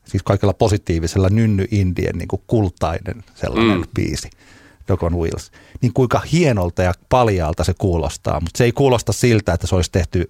[0.06, 3.86] siis kaikella positiivisella nynny indien niin kuin kultainen sellainen mm.
[3.95, 4.30] biisi.
[4.88, 5.51] Dog on Wheels.
[5.82, 9.91] Niin kuinka hienolta ja paljaalta se kuulostaa, mutta se ei kuulosta siltä, että se olisi
[9.91, 10.30] tehty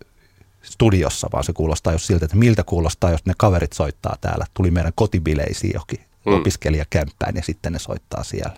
[0.62, 4.46] studiossa, vaan se kuulostaa jos siltä, että miltä kuulostaa, jos ne kaverit soittaa täällä.
[4.54, 6.34] Tuli meidän kotibileisiin johonkin mm.
[6.34, 8.56] opiskelijakämppään ja sitten ne soittaa siellä.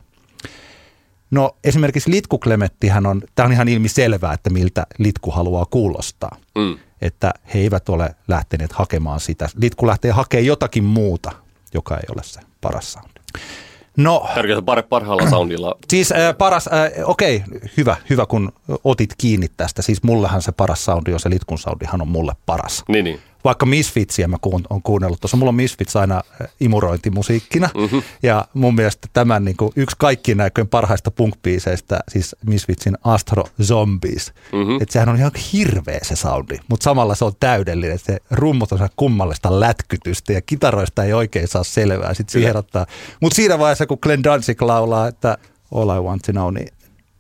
[1.32, 6.38] No esimerkiksi Litku Klemettihän on, tämä on ihan ilmi selvää, että miltä Litku haluaa kuulostaa.
[6.56, 6.78] Mm.
[7.02, 9.50] Että he eivät ole lähteneet hakemaan sitä.
[9.56, 11.32] Litku lähtee hakemaan jotakin muuta,
[11.74, 13.20] joka ei ole se paras soundi.
[13.98, 15.76] No, Tarkoitan par- parhaalla soundilla.
[15.90, 17.44] Siis äh, paras, äh, okei,
[17.78, 18.52] hyvä, hyvä kun
[18.84, 19.82] otit kiinni tästä.
[19.82, 22.84] Siis mullehan se paras soundi on se Litkun soundihan on mulle paras.
[22.88, 25.22] Niin, niin vaikka Misfitsiä mä kuun, on kuunnellut.
[25.22, 27.70] Tuossa mulla on Misfits aina äh, imurointimusiikkina.
[27.76, 28.02] Mm-hmm.
[28.24, 31.36] Ja mun mielestä tämän niin kuin, yksi kaikkien näköjen parhaista punk
[32.08, 34.34] siis Misfitsin Astro Zombies.
[34.52, 34.76] Mm-hmm.
[34.82, 38.00] Että sehän on ihan hirveä se soundi, mutta samalla se on täydellinen.
[38.00, 42.14] Se rummut on kummallista lätkytystä ja kitaroista ei oikein saa selvää.
[42.14, 42.86] Sitten siihen ottaa.
[43.22, 45.38] Mutta siinä vaiheessa, kun Glenn Danzig laulaa, että
[45.76, 46.68] All I Want to Know, niin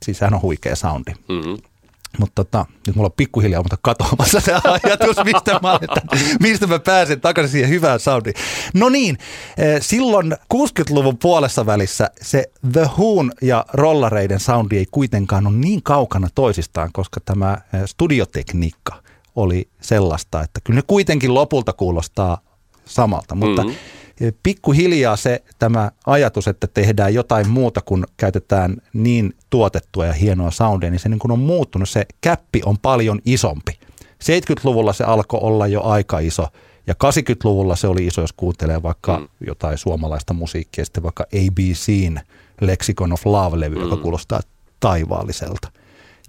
[0.05, 1.11] siis sehän on huikea soundi.
[1.29, 1.72] Mm-hmm.
[2.19, 6.03] Mutta tota, nyt mulla on pikkuhiljaa mutta katoamassa se ajatus, mistä mä, aletan,
[6.39, 8.35] mistä mä pääsen takaisin siihen hyvään soundiin.
[8.73, 9.17] No niin,
[9.57, 15.83] eh, silloin 60-luvun puolessa välissä se The Whoon ja rollareiden soundi ei kuitenkaan ole niin
[15.83, 19.03] kaukana toisistaan, koska tämä eh, studiotekniikka
[19.35, 22.37] oli sellaista, että kyllä ne kuitenkin lopulta kuulostaa
[22.85, 24.02] samalta, mutta mm-hmm
[24.43, 30.91] pikkuhiljaa se tämä ajatus, että tehdään jotain muuta kuin käytetään niin tuotettua ja hienoa soundia,
[30.91, 31.89] niin se niin kuin on muuttunut.
[31.89, 33.79] Se käppi on paljon isompi.
[34.23, 36.47] 70-luvulla se alkoi olla jo aika iso
[36.87, 39.27] ja 80-luvulla se oli iso, jos kuuntelee vaikka mm.
[39.47, 42.19] jotain suomalaista musiikkia, sitten vaikka ABCn
[42.61, 43.81] Lexicon of Love-levy, mm.
[43.81, 44.39] joka kuulostaa
[44.79, 45.71] taivaalliselta–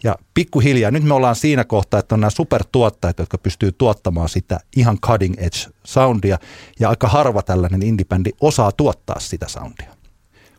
[0.05, 4.61] ja pikkuhiljaa, nyt me ollaan siinä kohtaa, että on nämä supertuottajat, jotka pystyy tuottamaan sitä
[4.77, 6.39] ihan cutting edge soundia.
[6.81, 8.07] Ja aika harva tällainen indie
[8.41, 9.95] osaa tuottaa sitä soundia,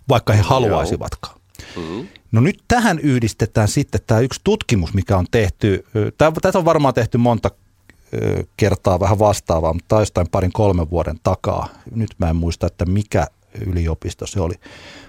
[0.10, 1.40] vaikka he haluaisivatkaan.
[1.76, 2.08] Mm-hmm.
[2.32, 5.86] No nyt tähän yhdistetään sitten tämä yksi tutkimus, mikä on tehty.
[6.18, 7.52] Tätä on varmaan tehty monta
[8.58, 11.70] kertaa vähän vastaavaa, mutta jostain parin kolmen vuoden takaa.
[11.96, 13.28] Nyt mä en muista, että mikä
[13.66, 14.54] yliopisto se oli.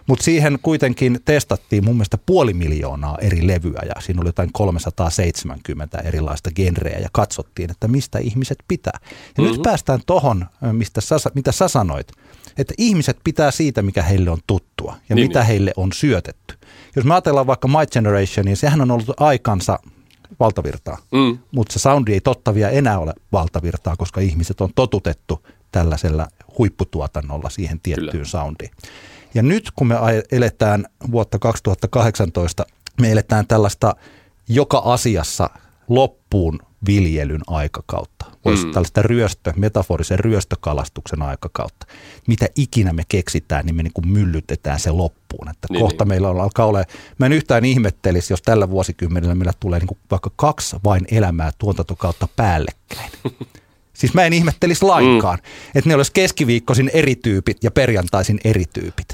[0.07, 5.99] Mutta siihen kuitenkin testattiin mun mielestä puoli miljoonaa eri levyä ja siinä oli jotain 370
[5.99, 8.99] erilaista genreä ja katsottiin, että mistä ihmiset pitää.
[9.03, 9.53] Ja mm-hmm.
[9.53, 12.13] nyt päästään tohon, mistä sä, mitä sä sanoit,
[12.59, 15.47] että ihmiset pitää siitä, mikä heille on tuttua ja niin, mitä niin.
[15.47, 16.55] heille on syötetty.
[16.97, 19.79] Jos me ajatellaan vaikka My Generation, niin sehän on ollut aikansa
[20.41, 21.39] valtavirtaa, mm.
[21.51, 27.51] mutta se soundi ei totta vielä enää ole valtavirtaa, koska ihmiset on totutettu tällaisella huipputuotannolla
[27.51, 28.25] siihen tiettyyn Kyllä.
[28.25, 28.71] soundiin.
[29.35, 29.95] Ja nyt kun me
[30.33, 32.67] eletään vuotta 2018,
[33.01, 33.97] me eletään tällaista
[34.49, 35.51] joka asiassa
[36.37, 38.27] loppuun viljelyn aikakautta.
[38.45, 38.73] Voisi mm.
[38.73, 41.87] tällaista ryöstö, metaforisen ryöstökalastuksen aikakautta.
[42.27, 45.49] Mitä ikinä me keksitään, niin me niin kuin myllytetään se loppuun.
[45.51, 46.09] Että niin, kohta niin.
[46.09, 46.85] meillä on, alkaa ole,
[47.19, 51.51] mä en yhtään ihmettelisi, jos tällä vuosikymmenellä meillä tulee niin kuin vaikka kaksi vain elämää
[51.59, 53.11] tuotantokautta päällekkäin.
[53.93, 55.79] Siis mä en ihmettelisi lainkaan, mm.
[55.79, 59.09] että ne olisi keskiviikkoisin eri tyypit ja perjantaisin eri tyypit.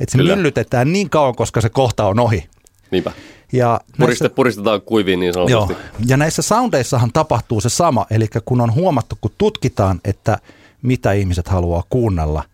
[0.00, 0.36] Että se Kyllä.
[0.36, 2.48] myllytetään niin kauan, koska se kohta on ohi.
[2.90, 3.12] Niinpä.
[3.52, 5.72] Ja Puriste, näissä, puristetaan kuiviin niin sanotusti.
[5.72, 5.82] Joo.
[6.06, 10.38] Ja näissä soundeissahan tapahtuu se sama, eli kun on huomattu, kun tutkitaan, että
[10.82, 12.44] mitä ihmiset haluaa kuunnella,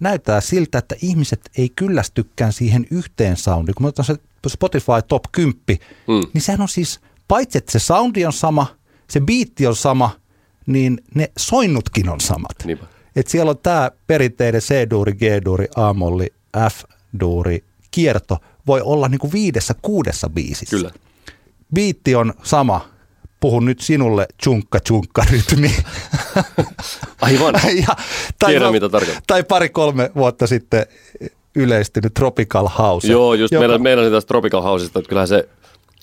[0.00, 3.74] näyttää siltä, että ihmiset ei kyllästykään siihen yhteen soundiin.
[3.74, 4.16] Kun me otetaan se
[4.48, 6.30] Spotify Top 10, mm.
[6.32, 8.66] niin sehän on siis, paitsi että se soundi on sama,
[9.10, 10.10] se biitti on sama–
[10.66, 12.56] niin ne soinnutkin on samat.
[12.64, 12.86] Niinpä.
[13.16, 16.26] Et siellä on tämä perinteinen C-duuri, G-duuri, A-molli,
[16.56, 20.76] F-duuri, kierto voi olla niinku viidessä, kuudessa biisissä.
[20.76, 20.90] Kyllä.
[21.74, 22.88] Biitti on sama.
[23.40, 25.76] Puhun nyt sinulle tjunkka tjunkka rytmi.
[27.20, 27.54] Aivan.
[27.88, 27.96] ja,
[28.38, 29.22] tai, Tiedän, mitä tarkoittaa.
[29.26, 30.86] Tai pari-kolme vuotta sitten
[31.54, 33.12] yleistynyt Tropical House.
[33.12, 33.66] Joo, just joka...
[33.66, 35.48] oli tästä Tropical Houseista, että kyllähän se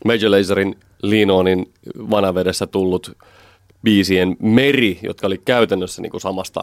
[0.05, 1.73] Major Laserin Linonin
[2.09, 3.17] vanavedessä tullut
[3.83, 6.61] biisien meri, jotka oli käytännössä niin kuin Samasta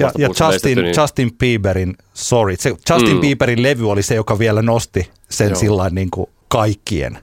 [0.00, 0.94] ja, ja Justin, niin...
[0.96, 2.56] Justin Bieberin Sorry.
[2.58, 3.20] Se Justin mm.
[3.20, 7.18] Bieberin levy oli se, joka vielä nosti sen sillä niin kuin kaikkien.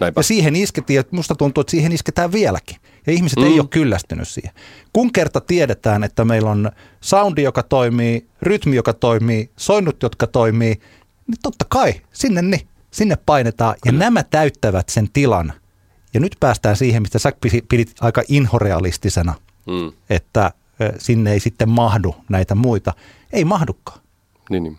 [0.00, 0.18] Näinpä.
[0.18, 2.76] Ja siihen iskettiin, että musta tuntuu, että siihen isketään vieläkin.
[3.06, 3.44] Ja ihmiset mm.
[3.44, 4.52] ei ole kyllästynyt siihen.
[4.92, 10.80] Kun kerta tiedetään, että meillä on soundi, joka toimii, rytmi, joka toimii, soinnut, jotka toimii,
[11.26, 13.74] niin totta kai sinne, niin, sinne painetaan.
[13.82, 13.94] Kyllä.
[13.94, 15.52] Ja nämä täyttävät sen tilan,
[16.14, 17.32] ja nyt päästään siihen, mistä sä
[17.68, 19.34] pidit aika inhorealistisena,
[19.66, 19.92] mm.
[20.10, 20.52] että
[20.98, 22.92] sinne ei sitten mahdu näitä muita.
[23.32, 24.00] Ei mahdukaan.
[24.50, 24.78] Niin, niin.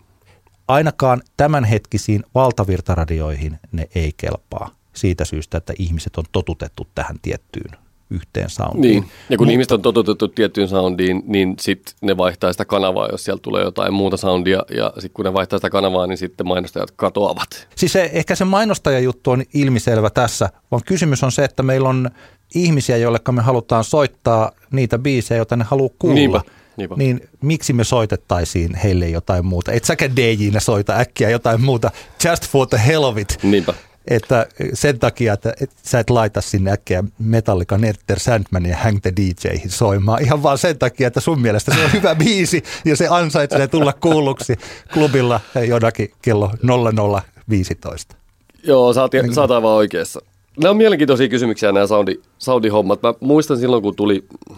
[0.68, 7.72] Ainakaan tämänhetkisiin valtavirtaradioihin ne ei kelpaa siitä syystä, että ihmiset on totutettu tähän tiettyyn
[8.10, 9.02] yhteen soundiin.
[9.02, 13.08] Niin, ja kun Mut- ihmiset on toteutettu tiettyyn soundiin, niin sitten ne vaihtaa sitä kanavaa,
[13.12, 16.48] jos sieltä tulee jotain muuta soundia, ja sitten kun ne vaihtaa sitä kanavaa, niin sitten
[16.48, 17.68] mainostajat katoavat.
[17.76, 22.10] Siis se, ehkä se mainostajajuttu on ilmiselvä tässä, vaan kysymys on se, että meillä on
[22.56, 26.16] ihmisiä, joille me halutaan soittaa niitä biisejä, joita ne haluaa kuulla.
[26.16, 26.42] Niinpä,
[26.78, 26.96] niinpä.
[26.96, 29.72] Niin miksi me soitettaisiin heille jotain muuta?
[29.72, 31.92] Et säkä DJnä soita äkkiä jotain muuta,
[32.26, 33.38] just for the hell of it.
[33.44, 33.74] Niinpä.
[34.08, 38.98] Että sen takia, että et, sä et laita sinne äkkiä Metallica, Enter Sandman ja Hang
[39.02, 40.24] the DJihin soimaan.
[40.24, 43.94] Ihan vaan sen takia, että sun mielestä se on hyvä biisi ja se ansaitsee tulla
[43.94, 44.56] kuulluksi
[44.94, 48.16] klubilla jonakin kello 0015.
[48.64, 50.22] Joo, sä oot, sä oot aivan oikeassa.
[50.62, 53.04] Nämä on mielenkiintoisia kysymyksiä nämä soundi, soundihommat.
[53.04, 54.58] Mä muistan silloin, kun tuli äh,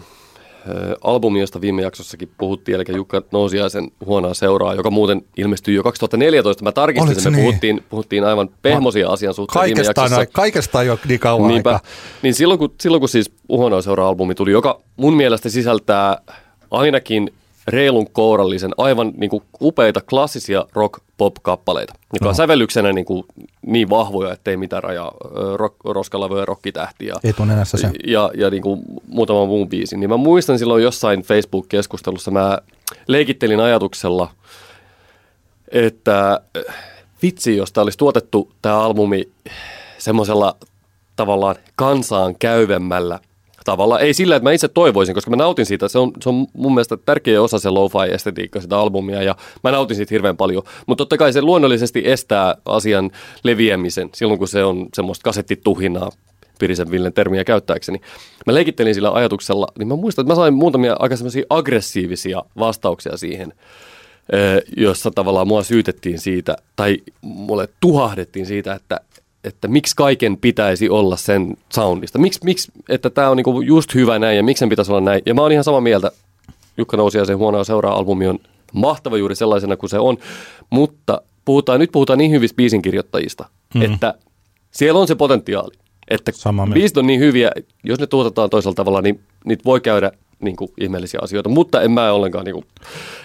[1.04, 6.64] albumi, josta viime jaksossakin puhuttiin, eli Jukka Nousiaisen huonoa seuraa, joka muuten ilmestyi jo 2014.
[6.64, 7.44] Mä tarkistin Oliko sen, se me niin?
[7.46, 10.26] puhuttiin, puhuttiin aivan pehmosia asian suhteen viime Kaikesta jaksossa.
[10.32, 11.70] kaikesta jo niin kauan Niinpä.
[11.70, 11.88] aikaa.
[12.22, 16.18] Niin silloin kun, silloin kun siis Uhonoa seura-albumi tuli, joka mun mielestä sisältää
[16.70, 17.32] ainakin
[17.68, 20.64] reilun kourallisen, aivan niin kuin upeita klassisia
[21.16, 23.24] rock-pop-kappaleita, jotka on sävellyksenä niin, kuin
[23.66, 25.14] niin vahvoja, ettei mitään rajaa.
[25.54, 27.90] Rock, Roskalavyö ja rokkitähti ja, Etunenässä se.
[28.06, 30.00] ja, ja niin kuin muutama muun biisin.
[30.00, 32.58] Niin mä muistan silloin jossain Facebook-keskustelussa, mä
[33.06, 34.30] leikittelin ajatuksella,
[35.68, 36.40] että
[37.22, 39.28] vitsi, jos tämä olisi tuotettu tämä albumi
[39.98, 40.56] semmoisella
[41.16, 43.20] tavallaan kansaan käyvemmällä
[43.66, 44.00] tavalla.
[44.00, 45.88] Ei sillä, että mä itse toivoisin, koska mä nautin siitä.
[45.88, 49.96] Se on, se on mun mielestä tärkeä osa se lo-fi-estetiikka sitä albumia ja mä nautin
[49.96, 50.62] siitä hirveän paljon.
[50.86, 53.10] Mutta totta kai se luonnollisesti estää asian
[53.44, 56.10] leviämisen silloin, kun se on semmoista kasettituhinaa
[56.58, 58.00] Pirisen Villen termiä käyttääkseni.
[58.46, 63.16] Mä leikittelin sillä ajatuksella, niin mä muistan, että mä sain muutamia aika semmoisia aggressiivisia vastauksia
[63.16, 63.52] siihen
[64.76, 69.00] jossa tavallaan mua syytettiin siitä, tai mulle tuhahdettiin siitä, että,
[69.44, 72.18] että miksi kaiken pitäisi olla sen soundista.
[72.18, 75.22] Miksi, miksi että tämä on niinku just hyvä näin ja miksi sen pitäisi olla näin.
[75.26, 76.10] Ja mä oon ihan samaa mieltä.
[76.76, 78.38] Jukka Nousi ja sen huonoa seuraa albumi on
[78.72, 80.16] mahtava juuri sellaisena kuin se on.
[80.70, 83.82] Mutta puhutaan, nyt puhutaan niin hyvistä biisinkirjoittajista, mm.
[83.82, 84.14] että
[84.70, 85.74] siellä on se potentiaali.
[86.08, 87.50] Että Samaa biisit on niin hyviä,
[87.84, 91.48] jos ne tuotetaan toisella tavalla, niin niitä voi käydä niin kuin, ihmeellisiä asioita.
[91.48, 92.66] Mutta en mä ollenkaan, niin kuin,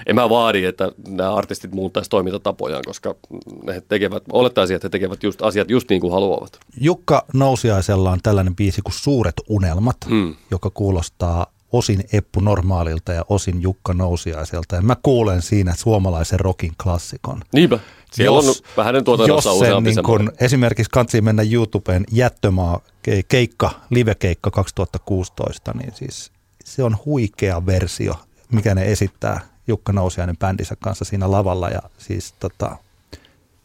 [0.06, 3.16] en mä vaadi, että nämä artistit muuttaisi toimintatapojaan, koska
[3.64, 6.60] ne tekevät, olettaisiin, että he tekevät just, asiat just niin kuin haluavat.
[6.82, 10.36] Jukka Nousiaisella on tällainen biisi kuin Suuret unelmat, Mm.
[10.52, 14.76] joka kuulostaa osin Eppu Normaalilta ja osin Jukka Nousiaiselta.
[14.76, 17.42] Ja mä kuulen siinä suomalaisen rockin klassikon.
[17.54, 17.80] Niinpä.
[18.12, 23.24] Siellä Jos- on vähän tuotannossa jos sen niin kun, esimerkiksi kansi mennä YouTubeen Jättömaa ke-
[23.28, 26.32] keikka, live-keikka 2016, niin siis
[26.66, 28.14] se on huikea versio,
[28.52, 31.70] mikä ne esittää Jukka Nousiainen bändinsä kanssa siinä lavalla.
[31.70, 32.78] Ja siis tota,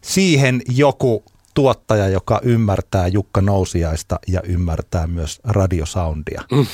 [0.01, 1.25] siihen joku
[1.55, 6.43] tuottaja, joka ymmärtää Jukka Nousiaista ja ymmärtää myös radiosoundia.
[6.53, 6.67] Mm.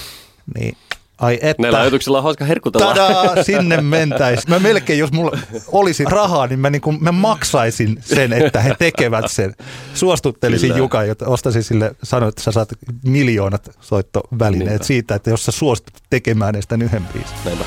[0.55, 0.77] Niin,
[1.23, 1.63] ai että.
[1.63, 2.95] Näillä ajatuksilla on hauska herkutella.
[2.95, 4.49] Tadaa, sinne mentäis.
[4.49, 5.39] Mä melkein, jos mulla
[5.73, 9.55] olisi rahaa, niin mä, niin kuin, mä maksaisin sen, että he tekevät sen.
[9.95, 10.79] Suostuttelisin Kyllä.
[10.79, 12.69] Jukan, jotta ostaisin sille, sanoin, että sä saat
[13.05, 14.85] miljoonat soittovälineet Niinpä.
[14.85, 17.37] siitä, että jos sä suostut tekemään edes tämän yhden biisin.
[17.45, 17.65] Näinpä.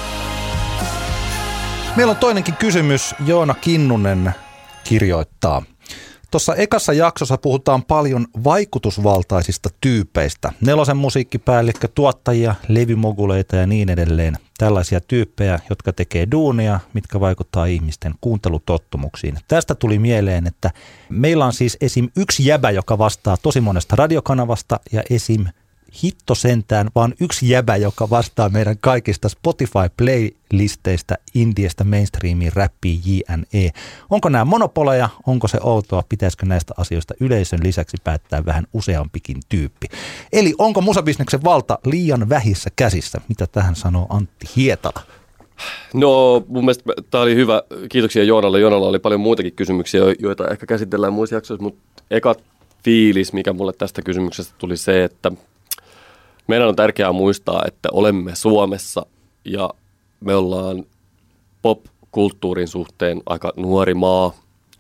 [1.95, 3.15] Meillä on toinenkin kysymys.
[3.25, 4.31] Joona Kinnunen
[4.83, 5.63] kirjoittaa.
[6.31, 10.53] Tuossa ekassa jaksossa puhutaan paljon vaikutusvaltaisista tyypeistä.
[10.61, 14.37] Nelosen musiikkipäällikkö, tuottajia, levymoguleita ja niin edelleen.
[14.57, 19.37] Tällaisia tyyppejä, jotka tekee duunia, mitkä vaikuttaa ihmisten kuuntelutottumuksiin.
[19.47, 20.71] Tästä tuli mieleen, että
[21.09, 22.09] meillä on siis esim.
[22.17, 25.45] yksi jäbä, joka vastaa tosi monesta radiokanavasta ja esim
[26.03, 33.71] hitto sentään, vaan yksi jäbä, joka vastaa meidän kaikista Spotify-playlisteistä indiestä mainstreamiin, räppiin, JNE.
[34.09, 39.87] Onko nämä monopoleja, onko se outoa, pitäisikö näistä asioista yleisön lisäksi päättää vähän useampikin tyyppi?
[40.33, 43.21] Eli onko musabisneksen valta liian vähissä käsissä?
[43.29, 45.01] Mitä tähän sanoo Antti Hietala?
[45.93, 47.63] No mun mielestä tämä oli hyvä.
[47.89, 48.59] Kiitoksia Joonalle.
[48.59, 52.35] Joonalla oli paljon muitakin kysymyksiä, jo- joita ehkä käsitellään muissa jaksoissa, mutta eka
[52.83, 55.31] fiilis, mikä mulle tästä kysymyksestä tuli se, että
[56.47, 59.05] meidän on tärkeää muistaa, että olemme Suomessa
[59.45, 59.69] ja
[60.19, 60.85] me ollaan
[61.61, 64.33] pop-kulttuurin suhteen aika nuori maa.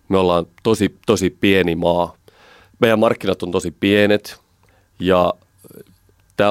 [0.09, 2.15] Me ollaan tosi, tosi pieni maa.
[2.79, 4.39] Meidän markkinat on tosi pienet
[4.99, 5.33] ja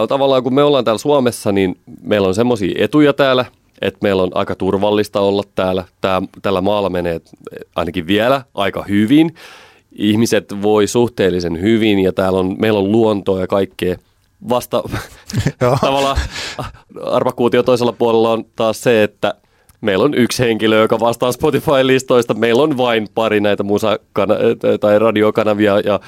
[0.00, 3.44] on tavallaan, kun me ollaan täällä Suomessa, niin meillä on semmoisia etuja täällä,
[3.80, 5.84] että meillä on aika turvallista olla täällä.
[6.00, 7.20] Tää, tällä maalla menee
[7.76, 9.34] ainakin vielä aika hyvin.
[9.92, 13.96] Ihmiset voi suhteellisen hyvin ja täällä on, meillä on luontoa ja kaikkea.
[14.48, 14.82] Vasta
[15.80, 16.16] tavallaan
[17.02, 19.34] arvakuutio toisella puolella on taas se, että
[19.80, 22.34] meillä on yksi henkilö, joka vastaa Spotify-listoista.
[22.34, 26.00] Meillä on vain pari näitä musakana- tai radiokanavia ja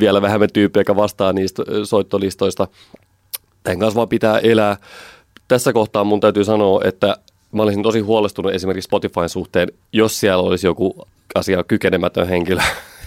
[0.00, 2.68] vielä vähemmän tyyppiä, joka vastaa niistä soittolistoista.
[3.62, 4.76] tämän kanssa vaan pitää elää.
[5.48, 7.16] Tässä kohtaa mun täytyy sanoa, että
[7.52, 12.60] mä olisin tosi huolestunut esimerkiksi Spotifyn suhteen, jos siellä olisi joku asia kykenemätön henkilö.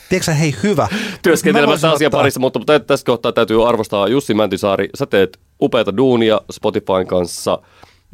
[0.10, 0.88] Tiedätkö hei hyvä?
[1.22, 4.90] Työskentelemässä asia parissa, mutta tässä kohtaa täytyy arvostaa Jussi Mäntysaari.
[4.96, 7.60] Sä teet upeata duunia Spotifyn kanssa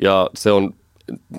[0.01, 0.73] ja se on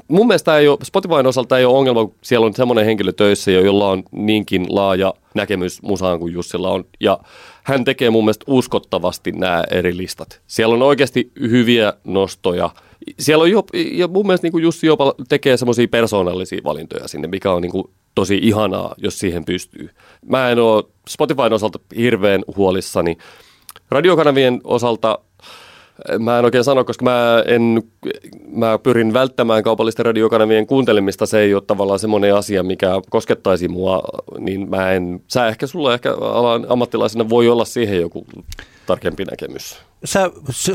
[0.08, 3.50] mun mielestä ei ole, Spotifyn osalta ei ole ongelma, kun siellä on semmoinen henkilö töissä,
[3.50, 6.84] jolla on niinkin laaja näkemys musaan kuin Jussilla on.
[7.00, 7.18] Ja
[7.62, 10.40] hän tekee mun mielestä uskottavasti nämä eri listat.
[10.46, 12.70] Siellä on oikeasti hyviä nostoja.
[13.18, 17.28] Siellä on jo, ja mun mielestä niin kuin Jussi jopa tekee semmoisia persoonallisia valintoja sinne,
[17.28, 17.84] mikä on niin kuin
[18.14, 19.90] tosi ihanaa, jos siihen pystyy.
[20.26, 23.16] Mä en ole Spotifyn osalta hirveän huolissani.
[23.90, 25.18] Radiokanavien osalta
[26.18, 27.82] Mä en oikein sano, koska mä, en,
[28.52, 31.26] mä pyrin välttämään kaupallisten radiokanavien kuuntelemista.
[31.26, 34.02] Se ei ole tavallaan semmoinen asia, mikä koskettaisi mua,
[34.38, 38.26] niin mä en, sä ehkä sulla ehkä alan ammattilaisena voi olla siihen joku
[38.86, 39.78] tarkempi näkemys.
[40.04, 40.30] Sä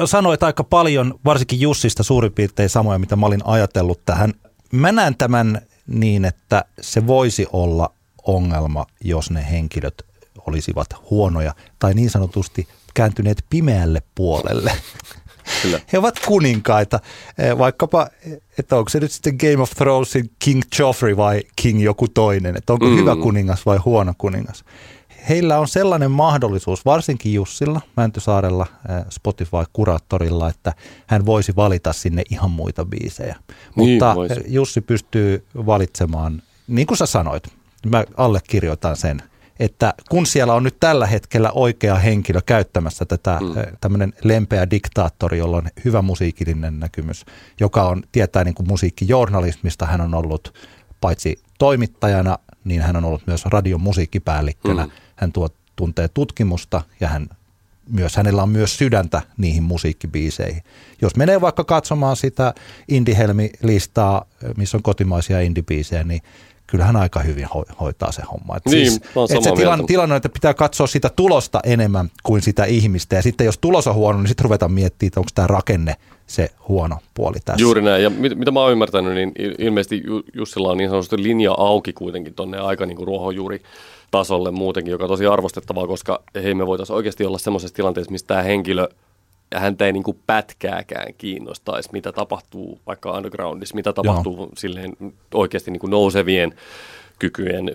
[0.06, 4.34] sanoit aika paljon, varsinkin Jussista suurin piirtein samoja, mitä mä olin ajatellut tähän.
[4.72, 10.06] Mä näen tämän niin, että se voisi olla ongelma, jos ne henkilöt
[10.48, 14.72] olisivat huonoja tai niin sanotusti kääntyneet pimeälle puolelle.
[15.62, 15.80] Kyllä.
[15.94, 17.00] He ovat kuninkaita,
[17.38, 18.08] eh, vaikkapa,
[18.58, 22.74] että onko se nyt sitten Game of Thronesin King Joffrey vai King joku toinen, että
[22.74, 22.98] onko mm.
[22.98, 24.64] hyvä kuningas vai huono kuningas.
[25.30, 28.66] Heillä on sellainen mahdollisuus, varsinkin Jussilla, Mäntysaarella,
[29.10, 30.74] Spotify-kuraattorilla, että
[31.08, 33.36] hän voisi valita sinne ihan muita biisejä.
[33.76, 34.42] Niin, Mutta voisi.
[34.48, 37.44] Jussi pystyy valitsemaan, niin kuin sä sanoit,
[37.86, 39.22] mä allekirjoitan sen–
[39.60, 43.78] että kun siellä on nyt tällä hetkellä oikea henkilö käyttämässä tätä mm.
[43.82, 47.26] tämmöinen lempeä diktaattori, jolla on hyvä musiikillinen näkymys,
[47.60, 50.54] joka on, tietää niin kuin musiikkijournalismista, hän on ollut
[51.02, 54.86] paitsi toimittajana, niin hän on ollut myös radion musiikkipäällikkönä.
[54.86, 54.92] Mm.
[55.18, 57.28] Hän tuo, tuntee tutkimusta ja hän
[57.90, 60.64] myös, hänellä on myös sydäntä niihin musiikkibiiseihin.
[61.02, 62.54] Jos menee vaikka katsomaan sitä
[62.88, 64.26] Indie-Helmi-listaa,
[64.58, 66.22] missä on kotimaisia indie niin
[66.68, 68.58] kyllähän aika hyvin ho- hoitaa se homma.
[68.58, 69.02] Et niin, siis,
[69.36, 73.16] et se tilanne, tilanne, että pitää katsoa sitä tulosta enemmän kuin sitä ihmistä.
[73.16, 75.96] Ja sitten jos tulos on huono, niin sitten ruvetaan miettimään, että onko tämä rakenne
[76.28, 77.62] se huono puoli tässä.
[77.62, 78.04] Juuri näin.
[78.04, 80.04] Ja mit, mitä mä oon ymmärtänyt, niin ilmeisesti
[80.34, 83.62] Jussilla on niin sanotusti linja auki kuitenkin tuonne aika niin kuin ruohonjuuri
[84.12, 88.28] tasolle muutenkin, joka on tosi arvostettavaa, koska hei me voitaisiin oikeasti olla semmoisessa tilanteessa, missä
[88.28, 88.88] tämä henkilö–
[89.52, 94.50] ja häntä ei niin kuin pätkääkään kiinnostaisi, mitä tapahtuu vaikka undergroundissa, mitä tapahtuu Joo.
[94.58, 94.94] silleen
[95.34, 96.54] oikeasti niin kuin nousevien
[97.20, 97.72] kykyjen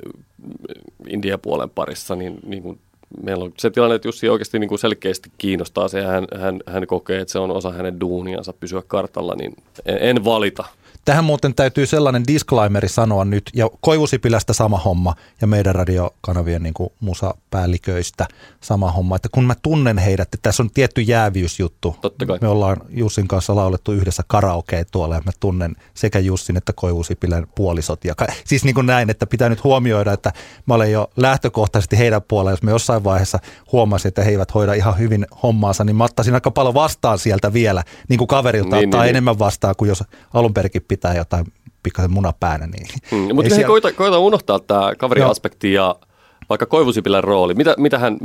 [1.08, 2.80] India-puolen parissa, niin, niin kuin
[3.22, 6.60] meillä on se tilanne, että Jussi oikeasti niin kuin selkeästi kiinnostaa se ja hän, hän,
[6.66, 9.56] hän kokee, että se on osa hänen duuniansa pysyä kartalla, niin
[9.86, 10.64] en, en valita
[11.04, 16.74] Tähän muuten täytyy sellainen disclaimeri sanoa nyt, ja Koivusipilästä sama homma, ja meidän radiokanavien niin
[16.74, 18.26] kuin musapäälliköistä
[18.60, 21.96] sama homma, että kun mä tunnen heidät, että tässä on tietty jääviysjuttu.
[22.00, 22.38] Totta kai.
[22.40, 27.46] Me ollaan Jussin kanssa laulettu yhdessä karaokea tuolla, ja mä tunnen sekä Jussin että Koivusipilän
[27.54, 28.04] puolisot.
[28.04, 30.32] Ja ka- siis niin kuin näin, että pitää nyt huomioida, että
[30.66, 33.38] mä olen jo lähtökohtaisesti heidän puolella, jos me jossain vaiheessa
[33.72, 37.52] huomasin, että he eivät hoida ihan hyvin hommaansa, niin mä ottaisin aika paljon vastaan sieltä
[37.52, 39.10] vielä, niin kuin kaverilta niin, ottaa niin, niin.
[39.10, 41.46] enemmän vastaan kuin jos alun perinkin pitää jotain
[41.82, 42.66] pikkasen munapäänä.
[42.66, 43.66] Niin mm, mutta siellä...
[43.66, 45.96] koita, koita unohtaa tämä kaveriaspekti ja
[46.48, 47.54] vaikka Koivusipilän rooli.
[47.54, 48.18] Mitä, mitä hän,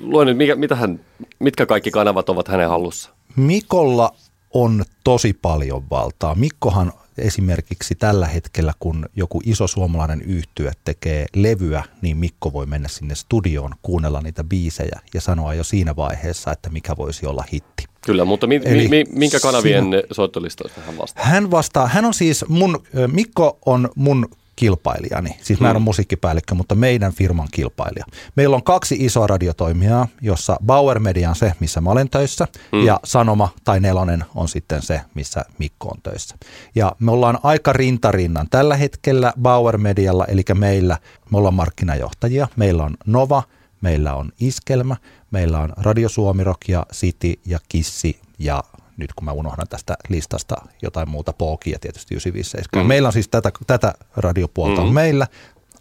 [0.00, 1.00] luen nyt, mikä, mitä hän,
[1.38, 3.10] mitkä kaikki kanavat ovat hänen hallussa?
[3.36, 4.10] Mikolla
[4.54, 6.34] on tosi paljon valtaa.
[6.34, 12.88] Mikkohan esimerkiksi tällä hetkellä, kun joku iso suomalainen yhtye tekee levyä, niin Mikko voi mennä
[12.88, 17.84] sinne studioon, kuunnella niitä biisejä ja sanoa jo siinä vaiheessa, että mikä voisi olla hitti.
[18.06, 21.24] Kyllä, mutta mi, Eli mi, minkä kanavien siinä, soittolistoista hän vastaa?
[21.24, 22.82] Hän vastaa, hän on siis mun,
[23.12, 25.36] Mikko on mun kilpailijani.
[25.42, 25.84] Siis mä en ole hmm.
[25.84, 28.04] musiikkipäällikkö, mutta meidän firman kilpailija.
[28.36, 32.84] Meillä on kaksi isoa radiotoimijaa, jossa Bauer Media on se, missä mä olen töissä, mm.
[32.84, 36.36] ja Sanoma tai Nelonen on sitten se, missä Mikko on töissä.
[36.74, 40.98] Ja me ollaan aika rintarinnan tällä hetkellä Bauer Medialla, eli meillä,
[41.30, 42.48] me ollaan markkinajohtajia.
[42.56, 43.42] Meillä on Nova,
[43.80, 44.96] meillä on Iskelmä,
[45.30, 48.62] meillä on Radio Suomi Rock ja City ja Kissi ja
[49.02, 52.84] nyt kun mä unohdan tästä listasta jotain muuta, Pookia tietysti 957.
[52.84, 52.88] Mm.
[52.88, 54.94] Meillä on siis tätä, tätä radiopuolta mm.
[54.94, 55.26] meillä.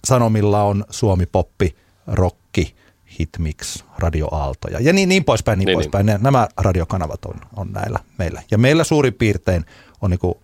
[0.07, 1.75] Sanomilla on Suomi Poppi,
[2.07, 2.75] Rokki,
[3.19, 6.05] Hitmix, Radio Aaltoja ja niin, niin poispäin, niin, niin poispäin.
[6.05, 6.17] Niin.
[6.21, 8.43] Nämä radiokanavat on, on näillä meillä.
[8.51, 9.65] Ja meillä suurin piirtein
[10.01, 10.41] on niinku,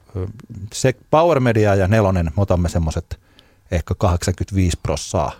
[0.73, 3.19] se Power Media ja Nelonen, me otamme semmoiset
[3.71, 5.31] ehkä 85 prossaa,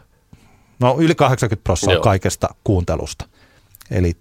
[0.80, 3.26] no yli 80 prossaa kaikesta kuuntelusta.
[3.92, 4.18] Eli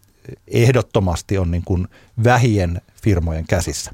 [0.49, 1.89] ehdottomasti on niin kuin
[2.25, 3.91] vähien firmojen käsissä.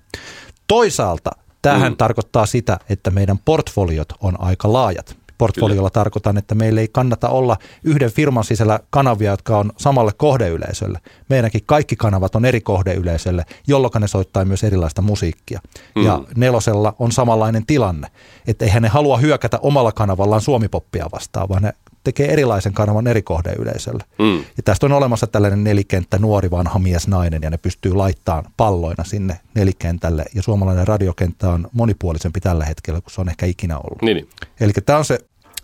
[0.66, 1.30] Toisaalta
[1.62, 1.96] tähän mm.
[1.96, 5.16] tarkoittaa sitä, että meidän portfoliot on aika laajat.
[5.38, 6.04] portfoliolla Kyllä.
[6.04, 11.00] tarkoitan, että meillä ei kannata olla yhden firman sisällä kanavia, jotka on samalle kohdeyleisölle.
[11.28, 15.60] Meidänkin kaikki kanavat on eri kohdeyleisölle, jolloin ne soittaa myös erilaista musiikkia.
[15.94, 16.04] Mm.
[16.04, 18.08] Ja nelosella on samanlainen tilanne,
[18.46, 21.72] että eihän ne halua hyökätä omalla kanavallaan suomipoppia vastaan, vaan ne
[22.04, 24.04] tekee erilaisen kanavan eri kohdeyleisölle.
[24.18, 24.36] Mm.
[24.36, 29.04] Ja tästä on olemassa tällainen nelikenttä nuori vanha mies nainen ja ne pystyy laittamaan palloina
[29.04, 34.02] sinne nelikentälle ja suomalainen radiokenttä on monipuolisempi tällä hetkellä kuin se on ehkä ikinä ollut.
[34.02, 34.14] Niin.
[34.14, 34.28] niin.
[34.60, 35.18] Eli tämä on se,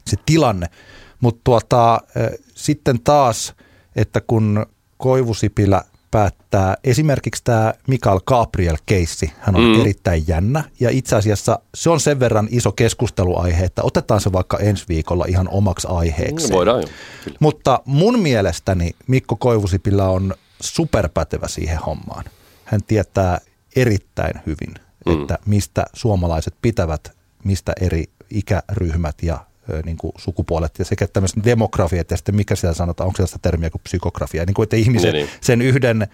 [0.07, 0.66] se tilanne.
[1.20, 2.01] Mutta tuota,
[2.55, 3.55] sitten taas,
[3.97, 4.66] että kun
[4.97, 6.76] Koivusipilä päättää.
[6.84, 9.80] Esimerkiksi tämä Mikael Gabriel-keissi, hän on mm.
[9.80, 14.59] erittäin jännä ja itse asiassa se on sen verran iso keskusteluaihe, että otetaan se vaikka
[14.59, 16.48] ensi viikolla ihan omaksi aiheeksi.
[16.48, 16.88] Mm, voidaan jo.
[17.40, 22.24] Mutta mun mielestäni Mikko Koivusipilä on superpätevä siihen hommaan.
[22.64, 23.38] Hän tietää
[23.76, 24.74] erittäin hyvin,
[25.06, 25.20] mm.
[25.20, 29.47] että mistä suomalaiset pitävät, mistä eri ikäryhmät ja
[29.85, 33.71] niin kuin sukupuolet ja sekä tämmöiset demografiat ja sitten mikä siellä sanotaan, onko sellaista termiä
[33.71, 35.39] kuin psykografia, niin kuin että ihmisen niin, niin.
[35.41, 36.09] sen yhden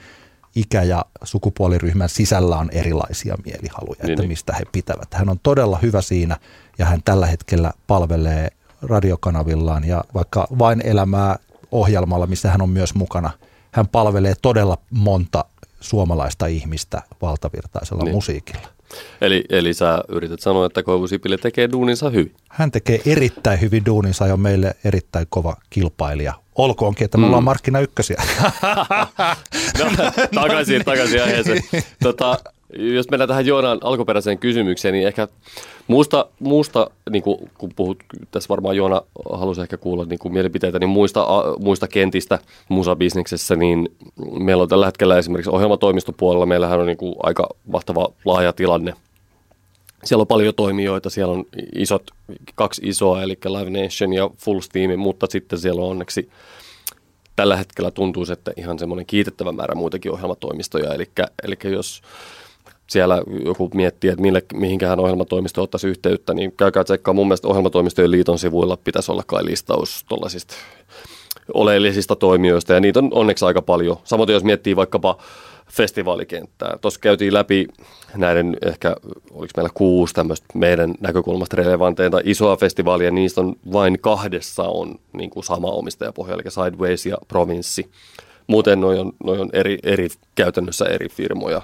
[0.56, 4.28] ikä- ja sukupuoliryhmän sisällä on erilaisia mielihaluja, niin, että niin.
[4.28, 5.14] mistä he pitävät.
[5.14, 6.36] Hän on todella hyvä siinä
[6.78, 8.48] ja hän tällä hetkellä palvelee
[8.82, 11.36] radiokanavillaan ja vaikka vain elämää
[11.70, 13.30] ohjelmalla, missä hän on myös mukana,
[13.70, 15.44] hän palvelee todella monta
[15.80, 18.14] suomalaista ihmistä valtavirtaisella niin.
[18.14, 18.73] musiikilla.
[19.20, 22.34] Eli, eli sä yrität sanoa, että Koivu Sipilä tekee duuninsa hyvin.
[22.50, 26.34] Hän tekee erittäin hyvin duuninsa ja on meille erittäin kova kilpailija.
[26.54, 27.26] Olkoonkin, että me mm.
[27.26, 28.22] ollaan markkina ykkösiä.
[29.78, 29.90] no,
[30.34, 31.62] takaisin, takaisin aiheeseen.
[32.02, 32.38] Tota,
[32.78, 35.28] jos mennään tähän Joonan alkuperäiseen kysymykseen, niin ehkä
[35.86, 37.98] muusta, muusta niin kuin, kun puhut,
[38.30, 41.26] tässä varmaan Joona halusi ehkä kuulla niin kuin mielipiteitä, niin muista,
[41.58, 43.88] muista kentistä musabisneksessä, niin
[44.38, 48.94] meillä on tällä hetkellä esimerkiksi ohjelmatoimistopuolella, meillähän on niin kuin aika mahtava laaja tilanne.
[50.04, 52.10] Siellä on paljon toimijoita, siellä on isot,
[52.54, 56.30] kaksi isoa, eli Live Nation ja Full Steam, mutta sitten siellä on onneksi
[57.36, 61.08] tällä hetkellä tuntuu, että ihan semmoinen kiitettävä määrä muitakin ohjelmatoimistoja, eli,
[61.42, 62.02] eli jos
[62.86, 67.14] siellä joku miettii, että mille, mihinkähän ohjelmatoimisto ottaisi yhteyttä, niin käykää tsekkaa.
[67.14, 70.54] Mun mielestä ohjelmatoimistojen liiton sivuilla pitäisi olla kai listaus tuollaisista
[71.54, 73.96] oleellisista toimijoista, ja niitä on onneksi aika paljon.
[74.04, 75.18] Samoin jos miettii vaikkapa
[75.70, 76.78] festivaalikenttää.
[76.80, 77.66] Tuossa käytiin läpi
[78.16, 78.96] näiden ehkä,
[79.30, 85.30] oliko meillä kuusi tämmöistä meidän näkökulmasta relevanteita isoa festivaalia, niistä on vain kahdessa on niin
[85.30, 87.90] kuin sama omistajapohja, eli Sideways ja Provinssi.
[88.46, 91.62] Muuten noin on, noi on eri, eri, käytännössä eri firmoja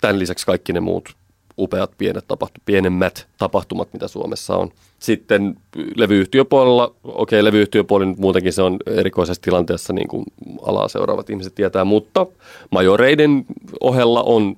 [0.00, 1.14] tämän lisäksi kaikki ne muut
[1.58, 4.70] upeat pienet tapahtu, pienemmät tapahtumat, mitä Suomessa on.
[4.98, 5.56] Sitten
[5.96, 10.24] levyyhtiöpuolella, okei, levyyhtiöpuoli muutenkin se on erikoisessa tilanteessa, niin kuin
[10.62, 12.26] alaa seuraavat ihmiset tietää, mutta
[12.70, 13.44] majoreiden
[13.80, 14.56] ohella on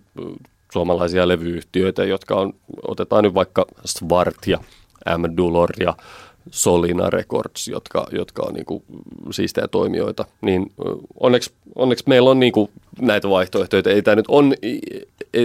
[0.73, 2.53] suomalaisia levyyhtiöitä, jotka on,
[2.89, 4.59] otetaan nyt vaikka Svart ja
[5.19, 5.37] M.
[5.37, 5.97] Dulor ja
[6.51, 8.83] Solina Records, jotka, jotka on niin kuin
[9.31, 10.73] siistejä toimijoita, niin
[11.21, 12.71] onneksi, onneksi meillä on niin kuin
[13.01, 13.83] näitä vaihtoehtoja.
[13.87, 14.55] Ei tämä nyt on,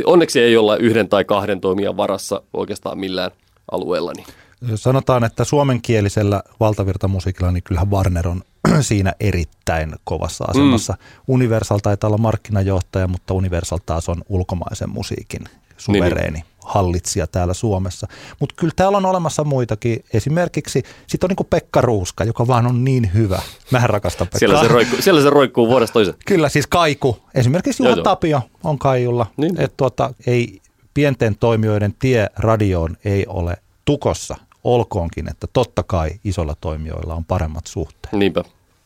[0.06, 3.32] onneksi ei olla yhden tai kahden toimijan varassa oikeastaan millään
[3.72, 4.12] alueella.
[4.16, 4.28] Niin.
[4.76, 8.42] Sanotaan, että suomenkielisellä valtavirtamusiikilla, niin kyllähän Warner on
[8.82, 10.94] siinä erittäin kovassa asemassa.
[10.94, 11.34] Mm.
[11.34, 15.42] Universal taitaa olla markkinajohtaja, mutta Universal taas on ulkomaisen musiikin
[15.78, 16.32] suvereeni.
[16.32, 18.08] Niin, niin hallitsija täällä Suomessa.
[18.40, 20.04] Mutta kyllä täällä on olemassa muitakin.
[20.14, 23.40] Esimerkiksi sitten on niin Pekka Ruuska, joka vaan on niin hyvä.
[23.72, 24.40] Mähän rakastan Pekkaa.
[24.40, 26.18] Siellä se roikkuu, siellä se roikkuu vuodesta toiseen.
[26.26, 27.18] Kyllä, siis Kaiku.
[27.36, 29.26] Esimerkiksi Juha Tapio on Kaijulla.
[29.38, 29.62] Niin.
[29.62, 30.62] Et tuota, ei
[30.94, 34.36] pienten toimijoiden tie radioon ei ole tukossa.
[34.64, 38.14] Olkoonkin, että totta kai isolla toimijoilla on paremmat suhteet.
[38.14, 38.44] Niinpä.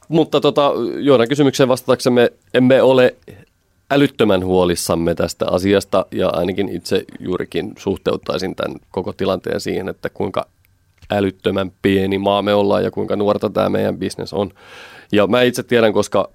[0.08, 3.16] Mutta tota, Joonan kysymykseen vastataksemme emme ole
[3.92, 10.48] älyttömän huolissamme tästä asiasta ja ainakin itse juurikin suhteuttaisin tämän koko tilanteen siihen, että kuinka
[11.12, 14.52] älyttömän pieni maa me ollaan ja kuinka nuorta tämä meidän bisnes on.
[15.12, 16.30] Ja mä itse tiedän, koska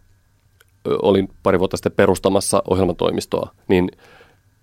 [1.02, 3.90] olin pari vuotta sitten perustamassa ohjelmatoimistoa, niin–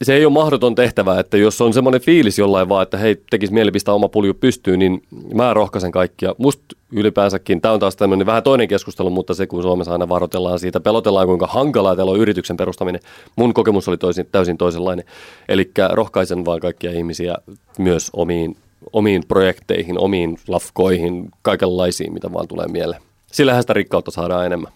[0.05, 3.53] se ei ole mahdoton tehtävä, että jos on semmoinen fiilis jollain vaan, että hei, tekisi
[3.53, 6.35] mieli pistää oma pulju pystyyn, niin mä rohkaisen kaikkia.
[6.37, 10.59] Musta ylipäänsäkin, tämä on taas tämmöinen vähän toinen keskustelu, mutta se kun Suomessa aina varoitellaan
[10.59, 13.01] siitä, pelotellaan kuinka hankalaa teillä on yrityksen perustaminen.
[13.35, 15.05] Mun kokemus oli toisin, täysin toisenlainen.
[15.49, 17.35] Eli rohkaisen vaan kaikkia ihmisiä
[17.79, 18.57] myös omiin,
[18.93, 23.01] omiin projekteihin, omiin lafkoihin, kaikenlaisiin, mitä vaan tulee mieleen.
[23.31, 24.71] Sillähän sitä rikkautta saadaan enemmän.